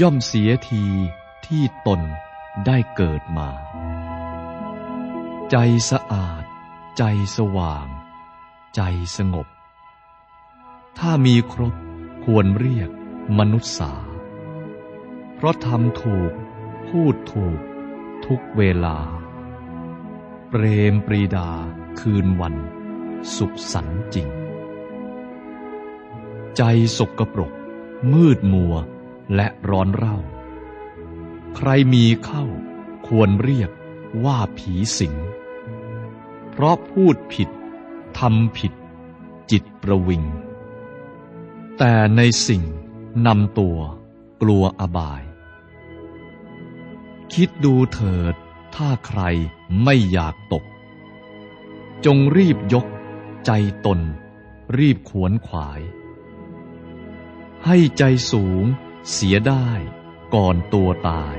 [0.00, 0.84] ย่อมเสียที
[1.46, 2.00] ที่ตน
[2.66, 3.48] ได้เกิดมา
[5.50, 5.56] ใจ
[5.90, 6.42] สะอาด
[6.98, 7.04] ใจ
[7.36, 7.86] สว่าง
[8.74, 8.82] ใจ
[9.16, 9.46] สงบ
[10.98, 11.74] ถ้ามีครบ
[12.24, 12.90] ควรเรียก
[13.38, 13.92] มนุษย์สา
[15.42, 16.32] เพราะทำถูก
[16.88, 17.58] พูดถูก
[18.26, 18.98] ทุกเวลา
[20.48, 21.50] เปรมปรีดา
[22.00, 22.54] คืนวัน
[23.36, 24.28] สุขสันจริง
[26.56, 26.62] ใจ
[26.98, 27.52] สกปรก
[28.12, 28.74] มืดมัว
[29.34, 30.18] และร้อนเร่า
[31.56, 32.44] ใครมีเข้า
[33.06, 33.70] ควรเรียก
[34.24, 35.14] ว่าผีสิง
[36.50, 37.48] เพราะพูดผิด
[38.18, 38.72] ทำผิด
[39.50, 40.24] จิตประวิง
[41.78, 42.62] แต่ในสิ่ง
[43.26, 43.78] นำตัว
[44.42, 45.22] กลัวอบาย
[47.34, 48.34] คิดดูเถิด
[48.76, 49.20] ถ้าใคร
[49.84, 50.64] ไม่อยากตก
[52.04, 52.86] จงรีบยก
[53.46, 53.50] ใจ
[53.86, 54.00] ตน
[54.78, 55.80] รีบขวนขวาย
[57.66, 58.64] ให้ใจสูง
[59.10, 59.68] เสียได้
[60.34, 61.36] ก่อนตัวตาย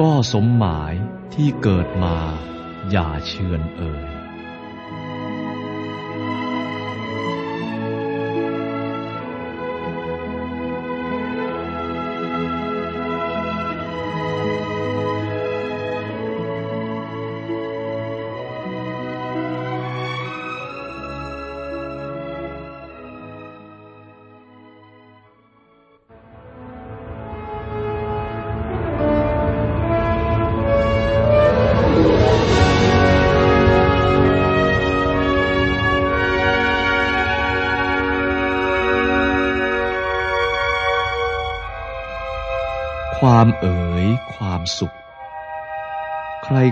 [0.00, 0.94] ก็สมหมาย
[1.34, 2.16] ที่เกิดมา
[2.90, 4.04] อย่าเชือนเอ่ย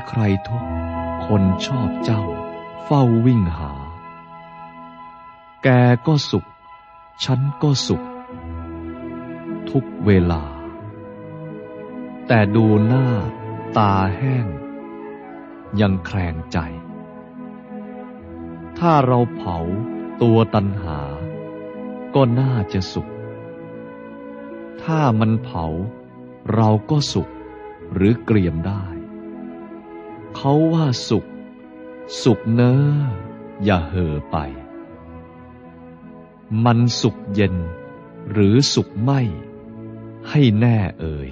[0.09, 0.65] ใครทุก
[1.27, 2.23] คนชอบเจ้า
[2.85, 3.73] เฝ้าวิ่งหา
[5.63, 5.69] แก
[6.07, 6.49] ก็สุข
[7.25, 8.03] ฉันก็สุข
[9.71, 10.43] ทุกเวลา
[12.27, 13.07] แต่ดูหน้า
[13.79, 14.47] ตาแห้ง
[15.81, 16.59] ยังแคลงใจ
[18.79, 19.59] ถ้าเราเผา
[20.23, 20.99] ตัวตันหา
[22.15, 23.09] ก็น่าจะสุข
[24.83, 25.67] ถ้ามันเผา
[26.55, 27.29] เราก็สุข
[27.93, 28.85] หรือเกรียมได้
[30.41, 31.27] เขาว่าสุข
[32.23, 32.75] สุขเนอ
[33.65, 34.37] อย่าเห่อไป
[36.65, 37.55] มันสุขเย็น
[38.33, 39.21] หรือสุขไม่
[40.29, 41.31] ให้แน่เอ่ย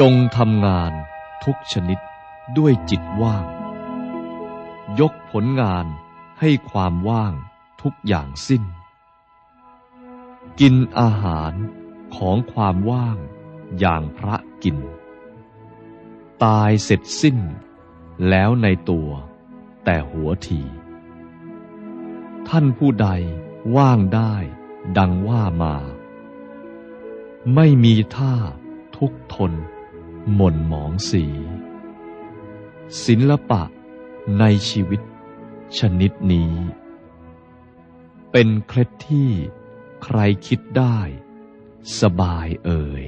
[0.00, 0.92] จงทำงาน
[1.44, 2.00] ทุกชนิด
[2.58, 3.46] ด้วยจิตว่าง
[5.00, 5.86] ยกผลงาน
[6.40, 7.34] ให้ความว่าง
[7.82, 8.64] ทุกอย่างสิ้น
[10.60, 11.52] กินอาหาร
[12.16, 13.16] ของความว่าง
[13.78, 14.78] อย่างพระกิน
[16.44, 17.38] ตายเสร็จสิ้น
[18.28, 19.10] แล้วในตัว
[19.84, 20.62] แต่หัวที
[22.48, 23.08] ท่านผู้ใด
[23.76, 24.34] ว่างได้
[24.98, 25.76] ดังว่ามา
[27.54, 28.34] ไม่มีท่า
[28.96, 29.54] ทุกทน
[30.34, 31.24] หม่นหมองสี
[33.04, 33.62] ศิลปะ
[34.38, 35.00] ในชีวิต
[35.78, 36.52] ชนิดนี้
[38.30, 39.30] เป็นเคล็ดที่
[40.04, 40.98] ใครคิดได้
[42.00, 43.04] สบายเอ่ย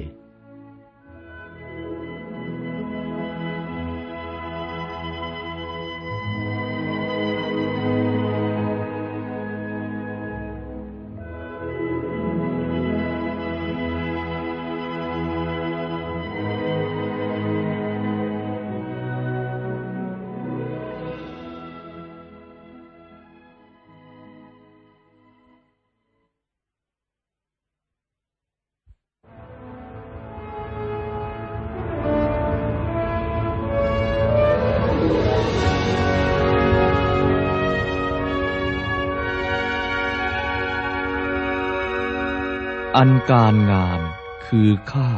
[43.05, 44.01] อันการงาน
[44.47, 45.09] คือค่า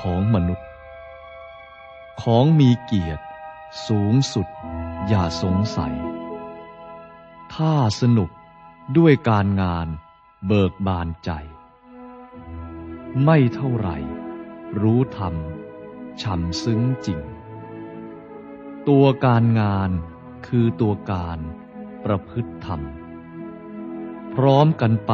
[0.00, 0.68] ของมนุษย์
[2.22, 3.24] ของมีเกียรติ
[3.88, 4.46] สูงสุด
[5.08, 5.94] อย่าสงสัย
[7.54, 8.30] ถ้าสนุก
[8.98, 9.88] ด้วยการงาน
[10.46, 11.30] เบิกบานใจ
[13.24, 13.96] ไม่เท่าไหร่
[14.80, 15.34] รู้ธรรม
[16.22, 17.20] ช่ำซึ้งจริง
[18.88, 19.90] ตัวการงาน
[20.46, 21.38] คือตัวการ
[22.04, 22.80] ประพฤติธรรม
[24.34, 25.12] พร้อมกันไป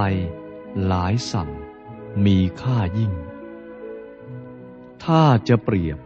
[0.87, 1.51] หลายสัม
[2.25, 3.13] มีค่ายิ่ง
[5.05, 5.99] ถ้าจะเปรียบ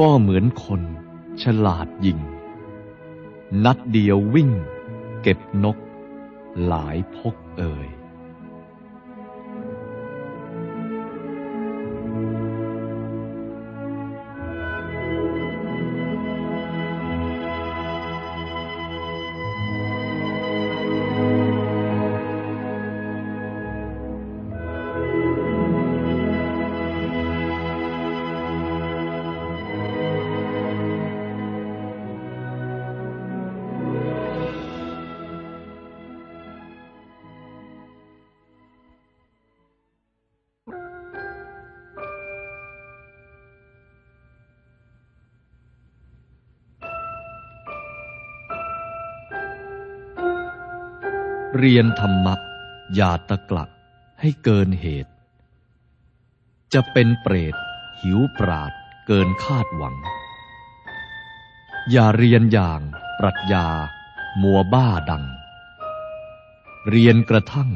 [0.00, 0.82] ก็เหมือนคน
[1.42, 2.18] ฉลาดยิง
[3.64, 4.50] นัดเดียววิ่ง
[5.22, 5.76] เก็บนก
[6.66, 7.88] หลายพกเอ่ย
[51.60, 52.34] เรียนธรรมะ
[52.94, 53.70] อย่าตะกลัก
[54.20, 55.12] ให้เกินเหตุ
[56.72, 57.54] จะเป็นเปรต
[58.00, 58.72] หิวปราด
[59.06, 59.96] เกินคาดหวัง
[61.90, 62.80] อย่าเรียนอย่าง
[63.18, 63.66] ปรัชญา
[64.42, 65.24] มัวบ้าดัง
[66.90, 67.70] เรียนกระทั่ง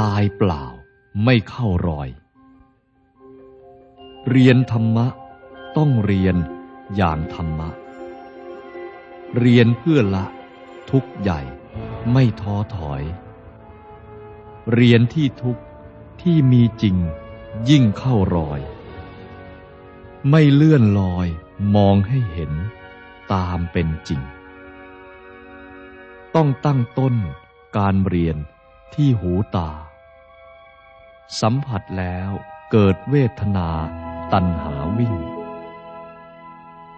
[0.00, 0.64] ตายเปล่า
[1.24, 2.08] ไม่เข้ารอย
[4.30, 5.06] เรียนธรรมะ
[5.76, 6.36] ต้องเรียน
[6.96, 7.70] อย่างธรรมะ
[9.38, 10.24] เรียนเพื่อละ
[10.90, 11.42] ทุกใหญ่
[12.12, 13.02] ไม่ท้อถอย
[14.72, 15.58] เรียนที่ทุก
[16.22, 16.96] ที่มีจริง
[17.68, 18.60] ยิ่งเข้ารอย
[20.30, 21.26] ไม่เลื่อนลอย
[21.74, 22.52] มองให้เห็น
[23.32, 24.22] ตามเป็นจริง
[26.34, 27.14] ต้องตั้งต้น
[27.76, 28.36] การเรียน
[28.94, 29.70] ที่หูตา
[31.40, 32.30] สัมผัสแล้ว
[32.72, 33.68] เกิดเวทนา
[34.32, 35.16] ตัณหาวิ่ง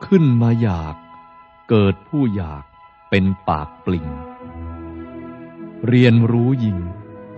[0.06, 0.96] ขึ้นมาอยาก
[1.68, 2.64] เกิดผู้อยาก
[3.10, 4.08] เป็นปากปลิง
[5.88, 6.78] เรียนรู้ยิง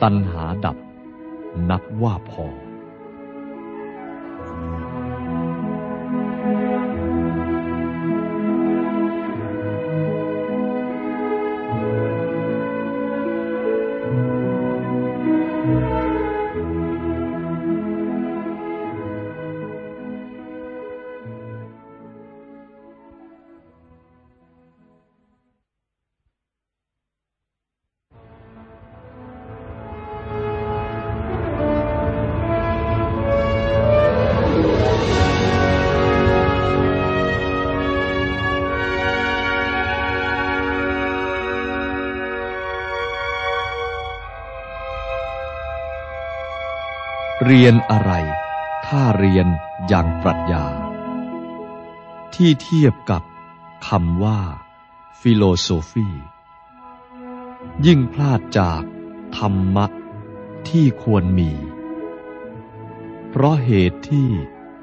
[0.02, 0.76] ตัณหาดับ
[1.70, 2.46] นับว่าพอ
[47.55, 48.12] รียนอะไร
[48.87, 49.47] ถ้าเรียน
[49.88, 50.67] อย่างปรัชญา
[52.35, 53.23] ที่เทียบกับ
[53.88, 54.40] คำว่า
[55.21, 56.09] ฟิโลโซฟี
[57.87, 58.83] ยิ่งพลาดจาก
[59.37, 59.87] ธรรมะ
[60.69, 61.53] ที่ควรมี
[63.31, 64.29] เพราะเหตุที่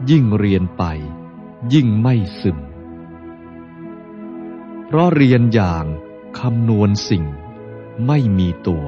[0.10, 0.84] ยิ่งเรียนไป
[1.74, 2.60] ยิ่งไม่ซึม
[4.86, 5.86] เพราะเรียนอย่าง
[6.40, 7.26] คำนวณสิ่ง
[8.08, 8.86] ไม่มีตัว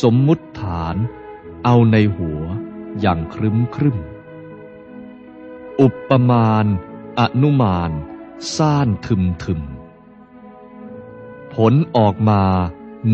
[0.00, 0.96] สมมุติฐาน
[1.64, 2.40] เอาในหัว
[3.00, 3.98] อย่างครึ้มครึ้ม
[5.80, 6.66] อุปมาณ
[7.20, 7.90] อนุมาน
[8.54, 9.62] ซ่านทึมทึม
[11.54, 12.42] ผลออกมา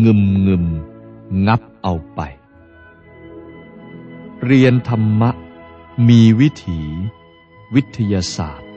[0.03, 0.65] งึมงึม
[1.47, 2.21] งับเอาไป
[4.45, 5.31] เรียนธรรมะ
[6.07, 6.81] มีวิถี
[7.75, 8.69] วิทยาศาสตร์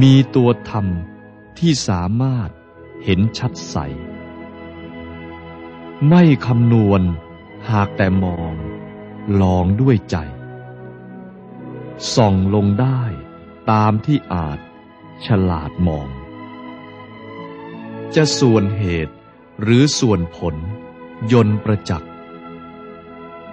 [0.00, 0.86] มีตัวธรรม
[1.58, 2.50] ที่สามารถ
[3.04, 3.76] เห็นชัดใส
[6.08, 7.02] ไม่คำนวณ
[7.70, 8.54] หากแต่มอง
[9.40, 10.16] ลองด้วยใจ
[12.14, 13.02] ส่องลงได้
[13.70, 14.58] ตามที่อาจ
[15.26, 16.08] ฉลาดมอง
[18.14, 19.14] จะส่วนเหตุ
[19.62, 20.56] หรือส่วนผล
[21.32, 22.12] ยนประจักษ์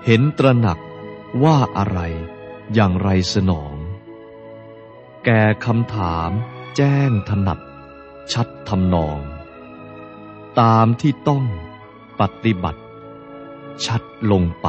[0.06, 0.80] เห็นตระหนัก
[1.44, 2.00] ว่าอะไร
[2.74, 3.76] อย่างไรสนอง
[5.26, 6.32] แก่คำถาม
[6.76, 7.60] แจ้งถนัด
[8.34, 9.20] ชัดทำนอง
[10.60, 11.46] ตามที่ต้อง
[12.20, 12.82] ปฏิบัติ
[13.86, 14.02] ชัด
[14.32, 14.68] ลงไป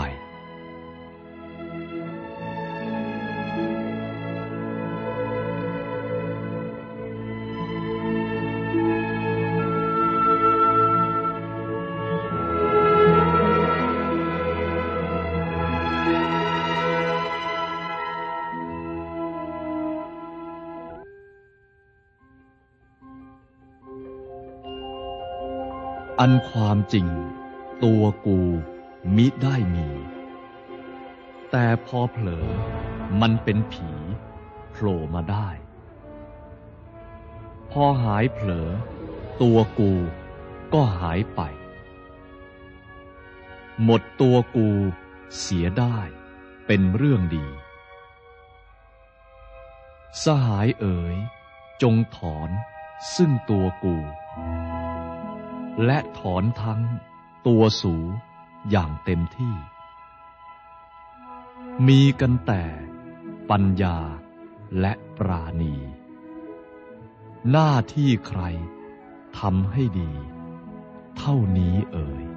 [26.20, 27.06] อันความจริง
[27.84, 28.38] ตัวกู
[29.16, 29.88] มิได้มี
[31.50, 32.48] แต่พอเผลอ
[33.20, 33.90] มันเป็นผี
[34.70, 35.48] โผล่มาได้
[37.70, 38.70] พอหายเผลอ
[39.42, 39.92] ตัวกู
[40.74, 41.40] ก็หายไป
[43.84, 44.68] หมดตัวกู
[45.38, 45.98] เสียได้
[46.66, 47.46] เป็นเรื่องดี
[50.24, 51.16] สหายเอ๋ย
[51.82, 52.50] จงถอน
[53.16, 53.96] ซึ่งตัวกู
[55.84, 56.82] และถอนทั้ง
[57.46, 57.96] ตัวสู
[58.70, 59.54] อย่างเต็มที่
[61.86, 62.64] มีกันแต่
[63.50, 63.98] ปัญญา
[64.80, 65.74] และปราณี
[67.50, 68.42] หน้าที่ใคร
[69.38, 70.12] ทำให้ดี
[71.18, 72.29] เท่านี้เอ่ย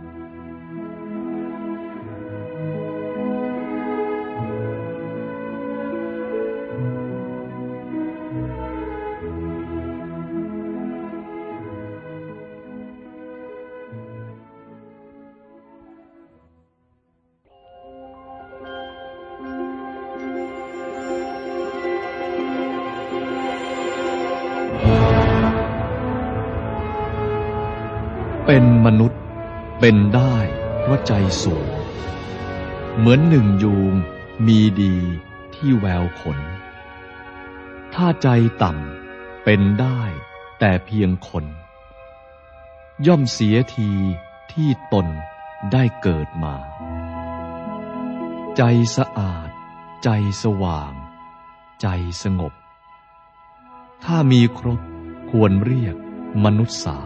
[33.16, 33.94] มือนหนึ่งยูง
[34.48, 34.96] มีดี
[35.56, 36.40] ที่แววขน
[37.94, 38.28] ถ้าใจ
[38.64, 40.02] ต่ำเป็นได้
[40.60, 41.46] แต่เพียงคน
[43.08, 43.92] ย่อมเสียที
[44.52, 45.08] ที่ตน
[45.74, 46.56] ได้เกิดมา
[48.58, 48.64] ใจ
[48.98, 49.50] สะอาด
[50.04, 50.10] ใจ
[50.44, 50.94] สว่าง
[51.82, 51.88] ใจ
[52.24, 52.54] สงบ
[54.04, 54.82] ถ้ามีครบ
[55.30, 55.96] ควรเรียก
[56.44, 57.00] มนุษย์สา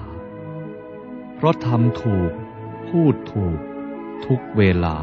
[1.36, 2.32] เพราะทำถูก
[2.88, 3.60] พูดถูก
[4.26, 4.97] ทุกเวลา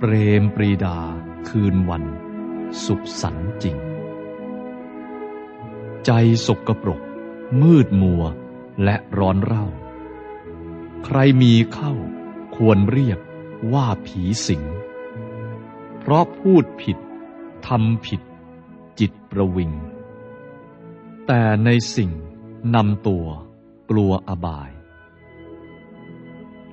[0.00, 0.98] เปรมปรีดา
[1.48, 2.04] คืนวัน
[2.84, 3.76] สุขสันจริง
[6.04, 6.10] ใจ
[6.46, 7.00] สกปรก
[7.62, 8.22] มืดมัว
[8.84, 9.66] และร้อนเร่า
[11.04, 11.94] ใครมีเข้า
[12.56, 13.18] ควรเรียก
[13.72, 14.62] ว่าผีสิง
[15.98, 16.98] เพราะพูดผิด
[17.66, 18.20] ทำผิด
[19.00, 19.72] จิตประวิง
[21.26, 22.10] แต่ในสิ่ง
[22.74, 23.26] นำตัว
[23.90, 24.70] กลัวอบาย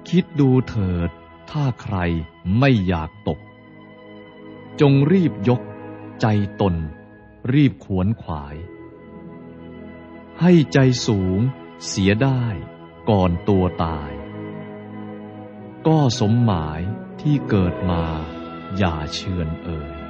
[0.09, 1.09] คิดดูเถิด
[1.51, 1.97] ถ้าใคร
[2.59, 3.39] ไม่อยากตก
[4.81, 5.61] จงรีบยก
[6.21, 6.25] ใจ
[6.61, 6.75] ตน
[7.53, 8.55] รีบขวนขวาย
[10.41, 10.77] ให้ใจ
[11.07, 11.39] สูง
[11.87, 12.43] เสียได้
[13.09, 14.11] ก่อนตัวตาย
[15.87, 16.81] ก็สมหมาย
[17.21, 18.03] ที่เกิดมา
[18.77, 20.02] อย่าเชือนเอ่ย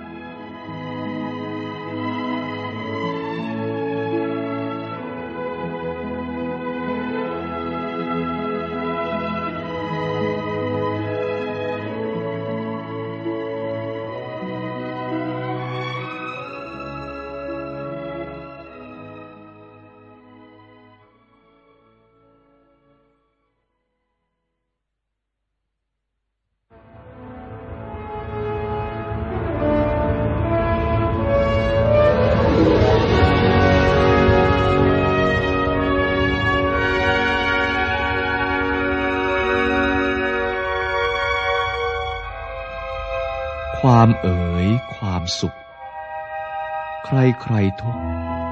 [47.16, 47.98] ใครใครทุก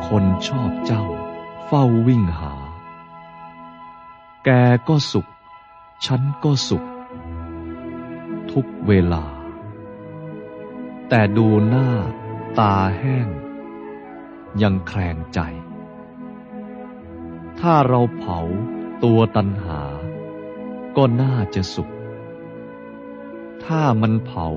[0.07, 1.05] คนชอบเจ้า
[1.65, 2.53] เฝ้าวิ่งหา
[4.45, 4.49] แก
[4.87, 5.27] ก็สุข
[6.05, 6.85] ฉันก็สุข
[8.51, 9.25] ทุกเวลา
[11.09, 11.89] แต่ดูหน้า
[12.59, 13.27] ตาแห้ง
[14.61, 15.39] ยังแคลงใจ
[17.59, 18.39] ถ้าเราเผา
[19.03, 19.81] ตัวตันหา
[20.97, 21.93] ก็น่าจะสุข
[23.65, 24.47] ถ้ามันเผา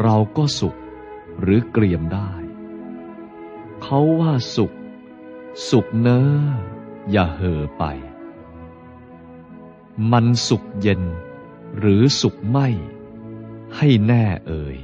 [0.00, 0.76] เราก็สุข
[1.40, 2.30] หรือเกลียมได้
[3.82, 4.72] เขาว่าสุข
[5.70, 6.20] สุขเนอ
[7.10, 7.84] อย่าเห่อไป
[10.12, 11.02] มันสุขเย็น
[11.78, 12.68] หรือสุขไม่
[13.76, 14.76] ให้แน่เอ่ย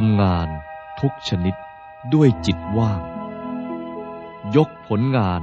[0.00, 0.48] ทำงาน
[1.00, 1.56] ทุกชนิด
[2.14, 3.02] ด้วยจิตว่าง
[4.56, 5.42] ยกผลงาน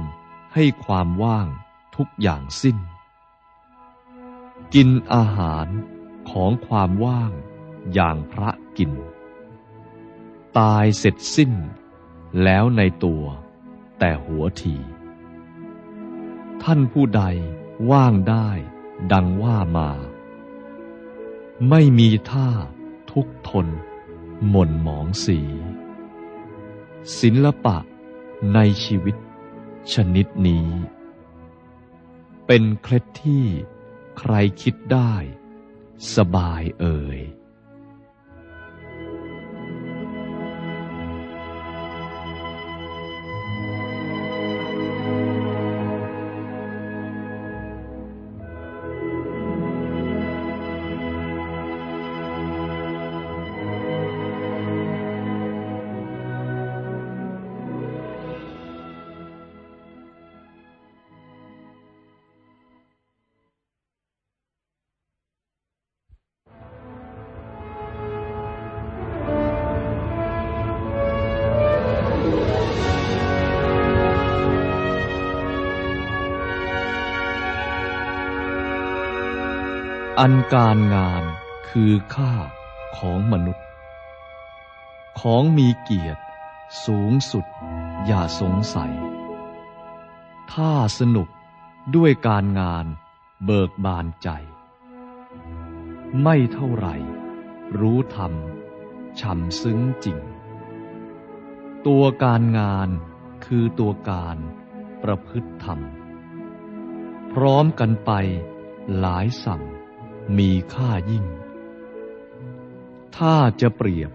[0.54, 1.48] ให้ความว่าง
[1.96, 2.78] ทุกอย่างสิ้น
[4.74, 5.66] กินอาหาร
[6.30, 7.32] ของความว่าง
[7.94, 8.92] อย่างพระกิน
[10.58, 11.52] ตายเสร็จสิ้น
[12.42, 13.24] แล้วในตัว
[13.98, 14.76] แต่หัวที
[16.62, 17.22] ท่านผู้ใด
[17.90, 18.48] ว่างได้
[19.12, 19.90] ดังว่ามา
[21.68, 22.48] ไม่มีท่า
[23.12, 23.68] ทุกทน
[24.48, 25.40] หม่นหมองสี
[27.18, 27.78] ศิลปะ
[28.54, 29.16] ในชีวิต
[29.92, 30.68] ชนิดนี้
[32.46, 33.44] เป็นเคล็ดที่
[34.18, 34.32] ใคร
[34.62, 35.14] คิดได้
[36.16, 37.18] สบายเอ่ย
[80.20, 81.24] อันการงาน
[81.68, 82.32] คือค่า
[82.98, 83.66] ของมนุษย์
[85.20, 86.22] ของมีเกียรติ
[86.86, 87.44] สูงสุด
[88.06, 88.92] อย่าสงสัย
[90.52, 91.28] ถ้าสนุก
[91.96, 92.86] ด้วยการงาน
[93.44, 94.28] เบิกบานใจ
[96.22, 96.96] ไม่เท่าไหร่
[97.80, 98.32] รู้ธรรม
[99.20, 100.18] ช่ำซึ้งจริง
[101.86, 102.88] ตัวการงาน
[103.44, 104.36] คือตัวการ
[105.02, 105.80] ประพฤติธรรม
[107.32, 108.10] พร้อมกันไป
[108.98, 109.62] หลายสั่ง
[110.38, 111.26] มีค่ายิ่ง
[113.16, 114.10] ถ้าจะเปรียบ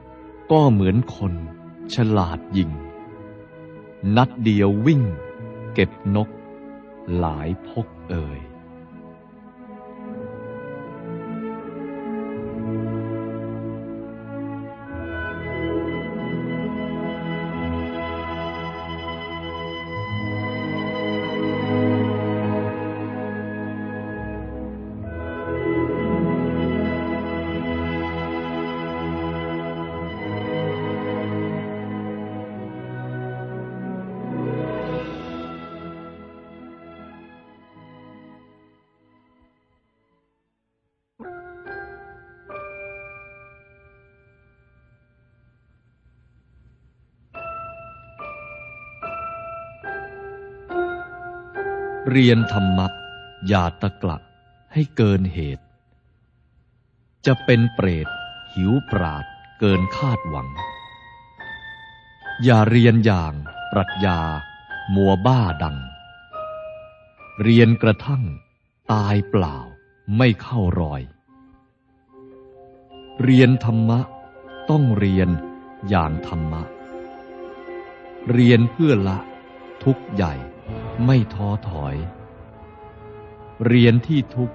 [0.52, 1.34] ก็เหมือนคน
[1.94, 2.72] ฉลาดยิง
[4.16, 5.04] นัดเดียววิ่ง
[5.74, 6.30] เก็บนก
[7.18, 8.40] หลายพกเอ่ย
[52.10, 52.88] เรียนธรรมะ
[53.48, 54.18] อย่าตะกละ
[54.74, 55.66] ให้เกินเหตุ
[57.26, 58.08] จะเป็นเปรต
[58.54, 59.26] หิวปราด
[59.60, 60.50] เกินคาดหวัง
[62.44, 63.34] อย่าเรียนอย่าง
[63.72, 64.20] ปรัชญา
[64.96, 65.78] มัวบ้าดัง
[67.42, 68.24] เรียนกระทั่ง
[68.92, 69.58] ตายเปล่า
[70.18, 71.02] ไม่เข้ารอย
[73.24, 74.00] เรียนธรรมะ
[74.70, 75.30] ต้องเรียน
[75.90, 76.64] อย่างธรรมะ
[78.32, 79.18] เรียนเพื่อละ
[79.84, 80.34] ทุกข์ใหญ่
[81.06, 81.96] ไม่ท้อถอย
[83.66, 84.52] เรียนที่ทุก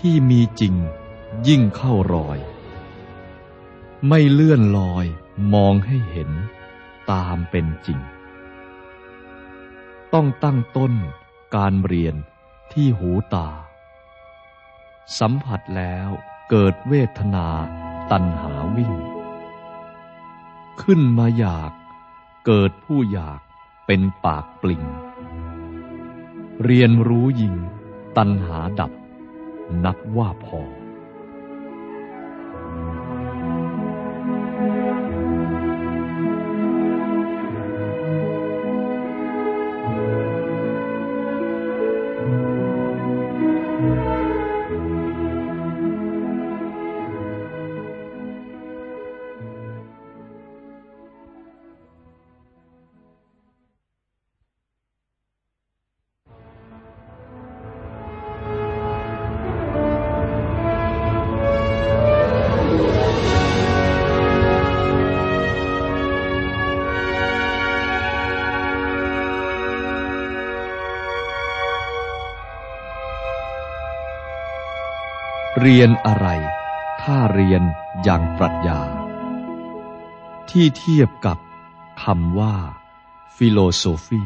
[0.00, 0.74] ที่มีจริง
[1.48, 2.38] ยิ่งเข้ารอย
[4.08, 5.06] ไม่เลื่อนลอย
[5.54, 6.30] มองให้เห็น
[7.10, 8.00] ตามเป็นจริง
[10.14, 10.92] ต้องตั้งต้น
[11.56, 12.14] การเรียน
[12.72, 13.48] ที่หูตา
[15.18, 16.08] สัมผัสแล้ว
[16.50, 17.48] เกิดเวทนา
[18.10, 18.94] ตัณหาวิ่ง
[20.82, 21.72] ขึ้นมาอยาก
[22.46, 23.40] เกิดผู้อยาก
[23.86, 24.84] เป็นปากปลิง
[26.62, 27.54] เรียนรู้ยิง
[28.16, 28.92] ตัณหาดับ
[29.84, 30.60] นับว่าพอ
[75.84, 76.28] ยนอะไร
[77.02, 77.62] ถ้าเรียน
[78.02, 78.80] อย่างปรัชญา
[80.50, 81.38] ที่เทียบกับ
[82.02, 82.56] คำว่า
[83.36, 84.24] ฟิโลโซฟี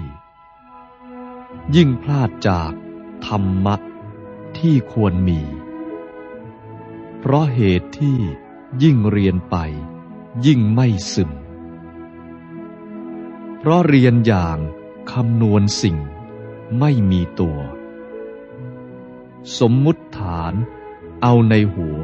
[1.76, 2.72] ยิ่งพลาดจาก
[3.26, 3.76] ธรรมะ
[4.58, 5.40] ที่ควรมี
[7.18, 8.18] เพราะเหตุที่
[8.82, 9.56] ยิ่งเรียนไป
[10.46, 11.30] ยิ่งไม่ซึม
[13.58, 14.58] เพราะเรียนอย่าง
[15.12, 15.96] คำนวณสิ่ง
[16.78, 17.58] ไม่มีตัว
[19.58, 20.54] สมมุติฐาน
[21.22, 21.98] เอาในหัว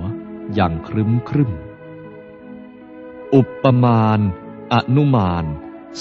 [0.55, 1.53] อย่างครึ้มครึ้ม
[3.35, 4.21] อุปมาณ
[4.73, 5.45] อนุมาน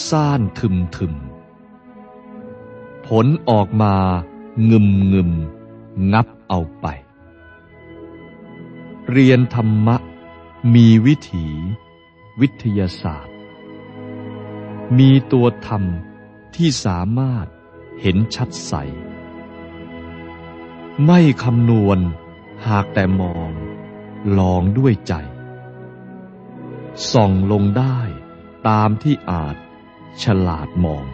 [0.07, 1.13] ซ่านทึมทึม
[3.07, 3.95] ผลออกมา
[4.69, 5.31] งึมงึม
[6.13, 6.85] งับเอาไป
[9.09, 9.97] เรียนธรรมะ
[10.73, 11.47] มีวิถี
[12.41, 13.35] วิทยาศาสตร์
[14.97, 15.83] มีตัวธรรม
[16.55, 17.47] ที่สามารถ
[18.01, 18.73] เห็นชัดใส
[21.05, 21.99] ไม่คำนวณ
[22.67, 23.51] หากแต่มอง
[24.37, 25.13] ลองด้วยใจ
[27.11, 27.97] ส่องลงได้
[28.67, 29.55] ตามที่อาจ
[30.23, 31.05] ฉลาดมอง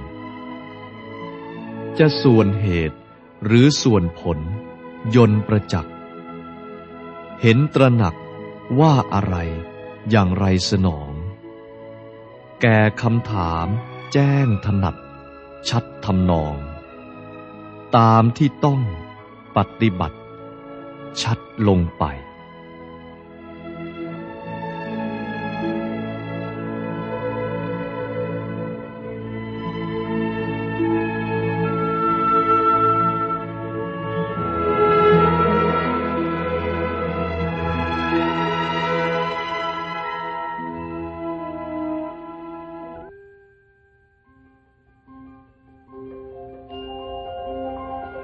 [2.00, 2.98] จะส่วนเหตุ
[3.46, 4.40] หรือส่วนผล
[5.16, 5.96] ยนประจักษ์
[7.42, 8.16] เห็นตระหนัก
[8.80, 9.36] ว่าอะไร
[10.10, 11.12] อย่างไรสนอง
[12.62, 13.68] แก่คำถาม
[14.14, 14.96] แจ้งถนัด
[15.70, 16.56] ชัดทำนอง
[17.98, 18.82] ตามที่ต้อง
[19.58, 20.19] ปฏิบัติ
[21.22, 21.38] ชัด
[21.68, 22.06] ลงไป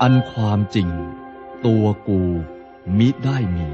[0.01, 0.89] อันความจริง
[1.65, 2.21] ตัวกู
[2.97, 3.69] มิได้มี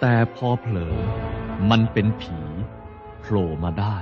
[0.00, 0.96] แต่พอเผลอ
[1.70, 2.38] มันเป็นผี
[3.20, 3.98] โผล่มาได้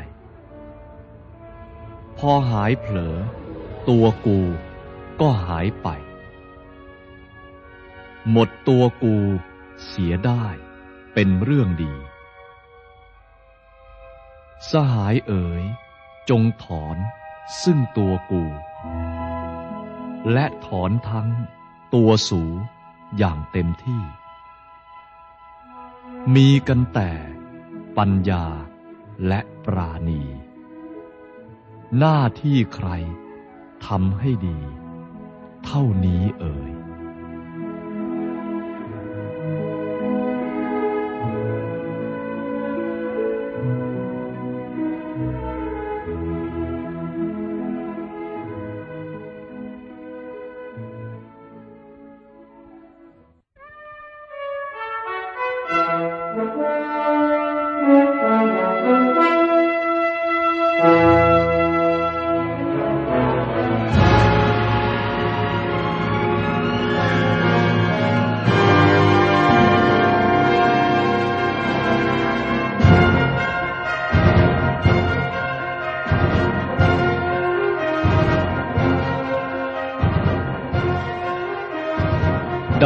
[2.19, 3.17] พอหายเผลอ
[3.89, 4.41] ตัวกู
[5.21, 5.89] ก็หายไป
[8.31, 9.17] หมดตัวกู
[9.87, 10.47] เสียได้
[11.15, 11.95] เป็นเรื่องดี
[14.71, 15.63] สหายเอ๋ย
[16.31, 16.97] จงถอน
[17.63, 18.45] ซึ่งตัวกู
[20.33, 21.29] และถอนทั้ง
[21.95, 22.43] ตัวสู
[23.19, 24.03] อย่างเต็มที่
[26.35, 27.11] มีกันแต่
[27.99, 28.45] ปัญญา
[29.27, 30.23] และปราณี
[31.99, 32.89] หน้าที่ใคร
[33.87, 34.59] ทำให้ดี
[35.65, 36.71] เท่านี้เอ่ย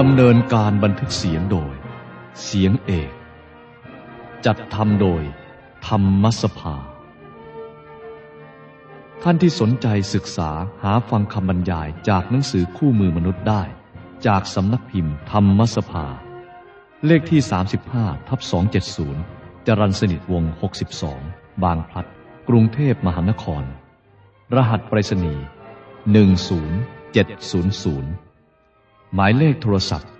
[0.01, 1.75] ดำเนินการบันทึกเสียงโดย
[2.45, 3.13] เสียงเอก
[4.47, 5.23] จัดทำโดย
[5.87, 6.77] ธรรมสภา
[9.23, 10.51] ท่านที่สนใจศึกษา
[10.83, 13.63] หาฟังคำบรรยายจากหนังสือคู่มือมนุษย์ได้
[14.27, 16.07] จากสำนักพิมพ์ธรรมสภา
[17.07, 17.41] เลขที่
[17.85, 18.41] 35ทับ
[19.03, 20.45] 270 จรันสนิทวง
[21.05, 22.07] 62 บางพลัด
[22.49, 23.65] กรุงเทพมหานคร
[24.55, 25.45] รหัสไปรษณีย์
[26.15, 28.24] 10700
[29.17, 30.11] หมายเลขโทรศัพท์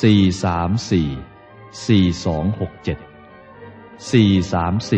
[0.00, 4.92] 434 4267 434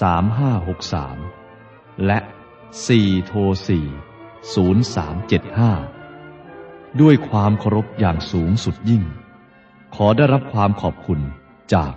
[0.00, 2.18] 3563 และ
[2.72, 3.38] 4 โทร
[3.68, 3.70] 4
[4.54, 9.02] 0375 ด้วยความเคารพอย่างสูงสุดยิ่ง
[9.94, 11.20] ขอได้รับความขอบคุณ
[11.74, 11.94] จาก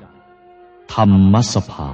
[0.94, 1.90] ธรรมสภา